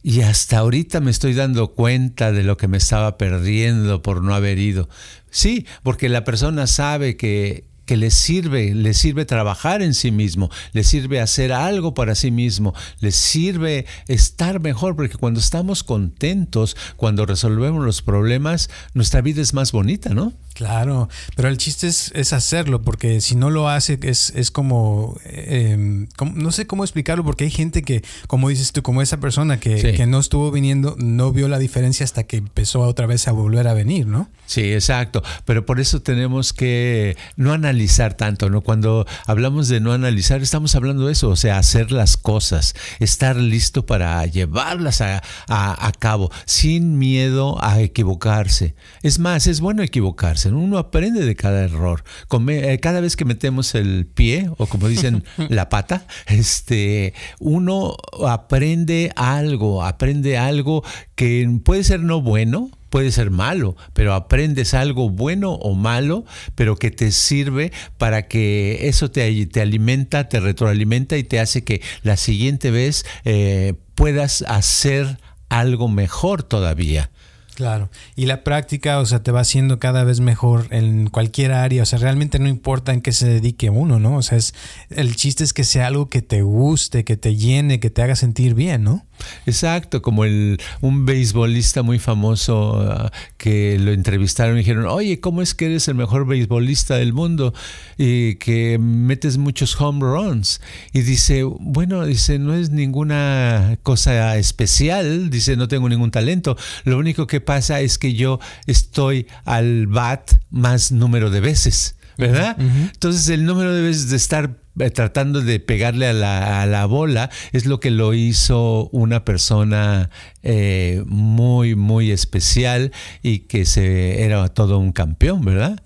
y 0.02 0.22
hasta 0.22 0.58
ahorita 0.58 1.00
me 1.00 1.10
estoy 1.10 1.34
dando 1.34 1.74
cuenta 1.74 2.32
de 2.32 2.42
lo 2.42 2.56
que 2.56 2.68
me 2.68 2.78
estaba 2.78 3.16
perdiendo 3.18 4.02
por 4.02 4.22
no 4.22 4.34
haber 4.34 4.58
ido. 4.58 4.88
Sí, 5.30 5.66
porque 5.82 6.08
la 6.08 6.24
persona 6.24 6.66
sabe 6.66 7.16
que, 7.16 7.68
que 7.86 7.96
le 7.96 8.10
sirve, 8.10 8.74
le 8.74 8.94
sirve 8.94 9.24
trabajar 9.24 9.80
en 9.80 9.94
sí 9.94 10.10
mismo, 10.10 10.50
le 10.72 10.82
sirve 10.82 11.20
hacer 11.20 11.52
algo 11.52 11.94
para 11.94 12.16
sí 12.16 12.32
mismo, 12.32 12.74
le 12.98 13.12
sirve 13.12 13.86
estar 14.08 14.60
mejor, 14.60 14.96
porque 14.96 15.16
cuando 15.16 15.38
estamos 15.38 15.84
contentos, 15.84 16.76
cuando 16.96 17.24
resolvemos 17.24 17.84
los 17.84 18.02
problemas, 18.02 18.70
nuestra 18.94 19.20
vida 19.20 19.40
es 19.40 19.54
más 19.54 19.70
bonita, 19.70 20.14
¿no? 20.14 20.32
Claro, 20.54 21.08
pero 21.34 21.48
el 21.48 21.56
chiste 21.56 21.86
es, 21.88 22.32
hacerlo, 22.32 22.82
porque 22.82 23.20
si 23.20 23.36
no 23.36 23.50
lo 23.50 23.68
hace 23.68 23.98
es, 24.02 24.32
es 24.36 24.50
como, 24.50 25.16
em, 25.24 26.08
no 26.34 26.52
sé 26.52 26.66
cómo 26.66 26.84
explicarlo, 26.84 27.24
porque 27.24 27.44
hay 27.44 27.50
gente 27.50 27.82
que, 27.82 28.02
como 28.26 28.48
dices 28.48 28.72
tú, 28.72 28.82
como 28.82 29.00
esa 29.00 29.18
persona 29.18 29.58
que, 29.58 29.94
que, 29.94 30.06
no 30.06 30.18
estuvo 30.18 30.50
viniendo, 30.50 30.94
no 30.98 31.32
vio 31.32 31.48
la 31.48 31.58
diferencia 31.58 32.04
hasta 32.04 32.24
que 32.24 32.36
empezó 32.36 32.80
otra 32.80 33.06
vez 33.06 33.28
a 33.28 33.32
volver 33.32 33.66
a 33.66 33.74
venir, 33.74 34.06
¿no? 34.06 34.28
Sí, 34.46 34.72
exacto, 34.72 35.22
pero 35.46 35.64
por 35.64 35.80
eso 35.80 36.02
tenemos 36.02 36.52
que 36.52 37.16
no 37.36 37.52
analizar 37.52 38.14
tanto, 38.14 38.50
¿no? 38.50 38.60
Cuando 38.60 39.06
hablamos 39.26 39.68
de 39.68 39.80
no 39.80 39.92
analizar, 39.92 40.42
estamos 40.42 40.74
hablando 40.74 41.06
de 41.06 41.12
eso, 41.12 41.30
o 41.30 41.36
sea, 41.36 41.58
hacer 41.58 41.92
las 41.92 42.16
cosas, 42.18 42.74
estar 43.00 43.36
listo 43.36 43.86
para 43.86 44.24
llevarlas 44.26 45.00
a, 45.00 45.22
a 45.48 45.92
cabo, 45.98 46.30
sin 46.44 46.98
miedo 46.98 47.62
a 47.64 47.80
equivocarse. 47.80 48.74
Es 49.02 49.18
más, 49.18 49.46
es 49.46 49.60
bueno 49.60 49.82
equivocarse 49.82 50.41
uno 50.46 50.78
aprende 50.78 51.24
de 51.24 51.36
cada 51.36 51.64
error. 51.64 52.04
Eh, 52.48 52.78
cada 52.80 53.00
vez 53.00 53.16
que 53.16 53.24
metemos 53.24 53.74
el 53.74 54.06
pie, 54.06 54.50
o 54.58 54.66
como 54.66 54.88
dicen, 54.88 55.24
la 55.48 55.68
pata, 55.68 56.06
este, 56.26 57.14
uno 57.38 57.96
aprende 58.26 59.12
algo, 59.16 59.84
aprende 59.84 60.38
algo 60.38 60.84
que 61.14 61.48
puede 61.64 61.84
ser 61.84 62.00
no 62.00 62.20
bueno, 62.20 62.70
puede 62.92 63.10
ser 63.10 63.30
malo, 63.30 63.74
pero 63.94 64.12
aprendes 64.12 64.74
algo 64.74 65.08
bueno 65.08 65.52
o 65.52 65.74
malo, 65.74 66.26
pero 66.54 66.76
que 66.76 66.90
te 66.90 67.10
sirve 67.10 67.72
para 67.96 68.28
que 68.28 68.86
eso 68.88 69.10
te, 69.10 69.46
te 69.46 69.62
alimenta, 69.62 70.28
te 70.28 70.40
retroalimenta 70.40 71.16
y 71.16 71.24
te 71.24 71.40
hace 71.40 71.64
que 71.64 71.80
la 72.02 72.18
siguiente 72.18 72.70
vez 72.70 73.06
eh, 73.24 73.74
puedas 73.94 74.42
hacer 74.42 75.18
algo 75.48 75.88
mejor 75.88 76.42
todavía. 76.42 77.10
Claro, 77.54 77.90
y 78.16 78.24
la 78.26 78.44
práctica, 78.44 78.98
o 78.98 79.04
sea, 79.04 79.22
te 79.22 79.30
va 79.30 79.40
haciendo 79.40 79.78
cada 79.78 80.04
vez 80.04 80.20
mejor 80.20 80.68
en 80.70 81.10
cualquier 81.10 81.52
área, 81.52 81.82
o 81.82 81.86
sea, 81.86 81.98
realmente 81.98 82.38
no 82.38 82.48
importa 82.48 82.94
en 82.94 83.02
qué 83.02 83.12
se 83.12 83.28
dedique 83.28 83.68
uno, 83.68 83.98
¿no? 83.98 84.16
O 84.16 84.22
sea, 84.22 84.38
es, 84.38 84.54
el 84.88 85.16
chiste 85.16 85.44
es 85.44 85.52
que 85.52 85.64
sea 85.64 85.86
algo 85.88 86.08
que 86.08 86.22
te 86.22 86.40
guste, 86.40 87.04
que 87.04 87.18
te 87.18 87.36
llene, 87.36 87.78
que 87.78 87.90
te 87.90 88.00
haga 88.02 88.16
sentir 88.16 88.54
bien, 88.54 88.84
¿no? 88.84 89.04
Exacto, 89.46 90.02
como 90.02 90.24
el, 90.24 90.60
un 90.80 91.06
beisbolista 91.06 91.82
muy 91.82 91.98
famoso 91.98 92.80
ah, 92.80 93.10
que 93.36 93.78
lo 93.78 93.92
entrevistaron 93.92 94.56
y 94.56 94.58
dijeron, 94.58 94.86
oye, 94.86 95.20
¿cómo 95.20 95.42
es 95.42 95.54
que 95.54 95.66
eres 95.66 95.88
el 95.88 95.94
mejor 95.94 96.26
beisbolista 96.26 96.96
del 96.96 97.12
mundo 97.12 97.54
y 97.98 98.36
que 98.36 98.78
metes 98.78 99.38
muchos 99.38 99.80
home 99.80 100.00
runs? 100.00 100.60
Y 100.92 101.02
dice, 101.02 101.42
bueno, 101.44 102.04
dice, 102.06 102.38
no 102.38 102.54
es 102.54 102.70
ninguna 102.70 103.78
cosa 103.82 104.36
especial, 104.36 105.30
dice, 105.30 105.56
no 105.56 105.68
tengo 105.68 105.88
ningún 105.88 106.10
talento, 106.10 106.56
lo 106.84 106.98
único 106.98 107.26
que 107.26 107.40
pasa 107.40 107.80
es 107.80 107.98
que 107.98 108.14
yo 108.14 108.40
estoy 108.66 109.26
al 109.44 109.86
bat 109.86 110.32
más 110.50 110.92
número 110.92 111.30
de 111.30 111.40
veces. 111.40 111.96
¿verdad? 112.18 112.56
Entonces 112.58 113.28
el 113.30 113.44
número 113.44 113.74
de 113.74 113.82
veces 113.82 114.10
de 114.10 114.16
estar 114.16 114.61
tratando 114.94 115.40
de 115.40 115.60
pegarle 115.60 116.06
a 116.06 116.12
la, 116.12 116.62
a 116.62 116.66
la, 116.66 116.86
bola 116.86 117.30
es 117.52 117.66
lo 117.66 117.80
que 117.80 117.90
lo 117.90 118.14
hizo 118.14 118.88
una 118.92 119.24
persona 119.24 120.10
eh, 120.42 121.02
muy, 121.06 121.74
muy 121.74 122.10
especial 122.10 122.92
y 123.22 123.40
que 123.40 123.64
se, 123.64 124.24
era 124.24 124.48
todo 124.48 124.78
un 124.78 124.92
campeón, 124.92 125.44
¿verdad? 125.44 125.80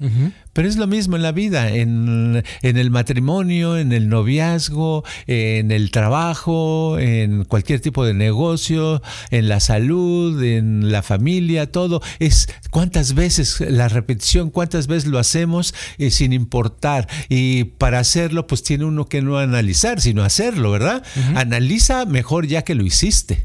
Pero 0.57 0.69
es 0.69 0.79
lo 0.79 0.87
mismo 0.87 1.17
en 1.17 1.23
la 1.23 1.33
vida, 1.33 1.69
en, 1.69 2.43
en 2.63 2.77
el 2.79 2.91
matrimonio, 2.91 3.77
en 3.77 3.93
el 3.93 4.09
noviazgo, 4.09 5.05
en 5.27 5.71
el 5.71 5.91
trabajo, 5.91 6.99
en 6.99 7.45
cualquier 7.45 7.81
tipo 7.81 8.07
de 8.07 8.15
negocio, 8.15 9.03
en 9.31 9.51
la 9.51 9.61
salud, 9.61 10.43
en 10.43 10.91
la 10.91 11.03
familia, 11.03 11.71
todo. 11.71 12.01
Es 12.21 12.49
cuántas 12.71 13.13
veces 13.13 13.61
la 13.61 13.89
repetición, 13.89 14.49
cuántas 14.49 14.87
veces 14.87 15.11
lo 15.11 15.19
hacemos 15.19 15.75
eh, 15.99 16.11
sin 16.11 16.33
importar. 16.33 17.07
Y 17.29 17.65
para 17.65 17.99
hacerlo, 17.99 18.47
pues 18.47 18.63
tiene 18.63 18.87
uno 18.87 19.05
que 19.11 19.21
no 19.21 19.37
analizar, 19.37 20.01
sino 20.01 20.25
hacerlo, 20.25 20.71
¿verdad? 20.71 21.03
Analiza 21.35 22.07
mejor 22.07 22.47
ya 22.47 22.63
que 22.63 22.75
lo 22.75 22.83
hiciste. 22.83 23.45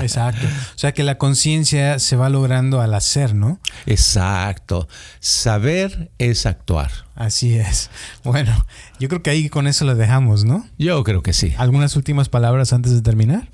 Exacto. 0.00 0.46
O 0.46 0.78
sea 0.78 0.92
que 0.92 1.02
la 1.02 1.18
conciencia 1.18 1.98
se 1.98 2.16
va 2.16 2.28
logrando 2.28 2.80
al 2.80 2.94
hacer, 2.94 3.34
¿no? 3.34 3.60
Exacto. 3.86 4.88
Saber 5.20 6.10
es 6.18 6.46
actuar. 6.46 6.90
Así 7.16 7.54
es. 7.54 7.90
Bueno, 8.24 8.66
yo 8.98 9.08
creo 9.08 9.22
que 9.22 9.30
ahí 9.30 9.48
con 9.48 9.68
eso 9.68 9.84
lo 9.84 9.94
dejamos, 9.94 10.44
¿no? 10.44 10.68
Yo 10.78 11.04
creo 11.04 11.22
que 11.22 11.32
sí. 11.32 11.54
¿Algunas 11.58 11.94
últimas 11.94 12.28
palabras 12.28 12.72
antes 12.72 12.92
de 12.92 13.02
terminar? 13.02 13.48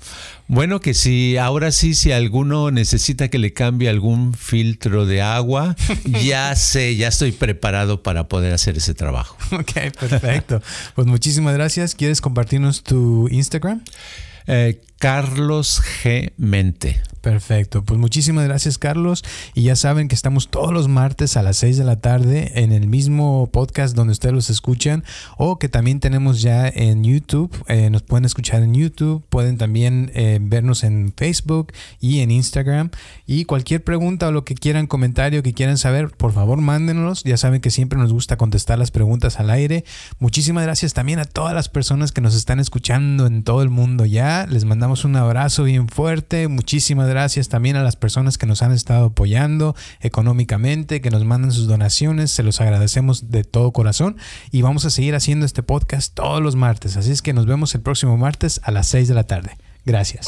Bueno, 0.47 0.79
que 0.79 0.95
si 0.95 1.37
ahora 1.37 1.71
sí, 1.71 1.93
si 1.93 2.11
alguno 2.11 2.71
necesita 2.71 3.27
que 3.27 3.37
le 3.37 3.53
cambie 3.53 3.87
algún 3.87 4.33
filtro 4.33 5.05
de 5.05 5.21
agua, 5.21 5.75
ya 6.23 6.55
sé, 6.55 6.95
ya 6.95 7.09
estoy 7.09 7.31
preparado 7.33 8.01
para 8.01 8.27
poder 8.27 8.51
hacer 8.53 8.77
ese 8.77 8.95
trabajo. 8.95 9.37
Ok, 9.51 9.73
perfecto. 9.99 10.61
Pues 10.95 11.05
muchísimas 11.05 11.53
gracias. 11.53 11.93
¿Quieres 11.93 12.19
compartirnos 12.19 12.83
tu 12.83 13.27
Instagram? 13.29 13.83
Eh, 14.47 14.81
Carlos 15.01 15.81
G. 15.81 16.31
Mente. 16.37 17.01
Perfecto, 17.21 17.83
pues 17.83 17.99
muchísimas 17.99 18.45
gracias 18.45 18.79
Carlos 18.79 19.23
y 19.53 19.61
ya 19.61 19.75
saben 19.75 20.07
que 20.07 20.15
estamos 20.15 20.49
todos 20.49 20.73
los 20.73 20.87
martes 20.87 21.37
a 21.37 21.43
las 21.43 21.57
6 21.57 21.77
de 21.77 21.83
la 21.83 21.99
tarde 21.99 22.51
en 22.55 22.71
el 22.71 22.87
mismo 22.87 23.47
podcast 23.51 23.95
donde 23.95 24.13
ustedes 24.13 24.33
los 24.33 24.49
escuchan 24.49 25.03
o 25.37 25.59
que 25.59 25.69
también 25.69 25.99
tenemos 25.99 26.41
ya 26.41 26.67
en 26.67 27.03
YouTube, 27.03 27.55
eh, 27.67 27.91
nos 27.91 28.01
pueden 28.01 28.25
escuchar 28.25 28.63
en 28.63 28.73
YouTube, 28.73 29.23
pueden 29.29 29.59
también 29.59 30.11
eh, 30.15 30.39
vernos 30.41 30.83
en 30.83 31.13
Facebook 31.15 31.73
y 31.99 32.21
en 32.21 32.31
Instagram 32.31 32.89
y 33.27 33.45
cualquier 33.45 33.83
pregunta 33.83 34.29
o 34.29 34.31
lo 34.31 34.43
que 34.43 34.55
quieran, 34.55 34.87
comentario 34.87 35.43
que 35.43 35.53
quieran 35.53 35.77
saber, 35.77 36.09
por 36.09 36.33
favor 36.33 36.59
mándenlos, 36.59 37.23
ya 37.23 37.37
saben 37.37 37.61
que 37.61 37.69
siempre 37.69 37.99
nos 37.99 38.11
gusta 38.11 38.35
contestar 38.35 38.79
las 38.79 38.89
preguntas 38.89 39.39
al 39.39 39.51
aire. 39.51 39.85
Muchísimas 40.17 40.63
gracias 40.63 40.93
también 40.93 41.19
a 41.19 41.25
todas 41.25 41.53
las 41.53 41.69
personas 41.69 42.11
que 42.11 42.21
nos 42.21 42.33
están 42.33 42.59
escuchando 42.59 43.27
en 43.27 43.43
todo 43.43 43.61
el 43.61 43.69
mundo 43.69 44.07
ya, 44.07 44.47
les 44.49 44.65
un 44.91 45.15
abrazo 45.15 45.63
bien 45.63 45.87
fuerte, 45.87 46.47
muchísimas 46.47 47.07
gracias 47.07 47.47
también 47.47 47.77
a 47.77 47.83
las 47.83 47.95
personas 47.95 48.37
que 48.37 48.45
nos 48.45 48.61
han 48.61 48.71
estado 48.73 49.05
apoyando 49.07 49.75
económicamente, 50.01 50.99
que 50.99 51.09
nos 51.09 51.23
mandan 51.23 51.51
sus 51.51 51.67
donaciones, 51.67 52.31
se 52.31 52.43
los 52.43 52.59
agradecemos 52.59 53.31
de 53.31 53.43
todo 53.43 53.71
corazón 53.71 54.17
y 54.51 54.61
vamos 54.61 54.85
a 54.85 54.89
seguir 54.89 55.15
haciendo 55.15 55.45
este 55.45 55.63
podcast 55.63 56.13
todos 56.13 56.41
los 56.41 56.55
martes, 56.55 56.97
así 56.97 57.11
es 57.11 57.21
que 57.21 57.33
nos 57.33 57.45
vemos 57.45 57.73
el 57.73 57.81
próximo 57.81 58.17
martes 58.17 58.59
a 58.63 58.71
las 58.71 58.87
6 58.87 59.07
de 59.07 59.13
la 59.13 59.23
tarde. 59.23 59.57
Gracias. 59.85 60.27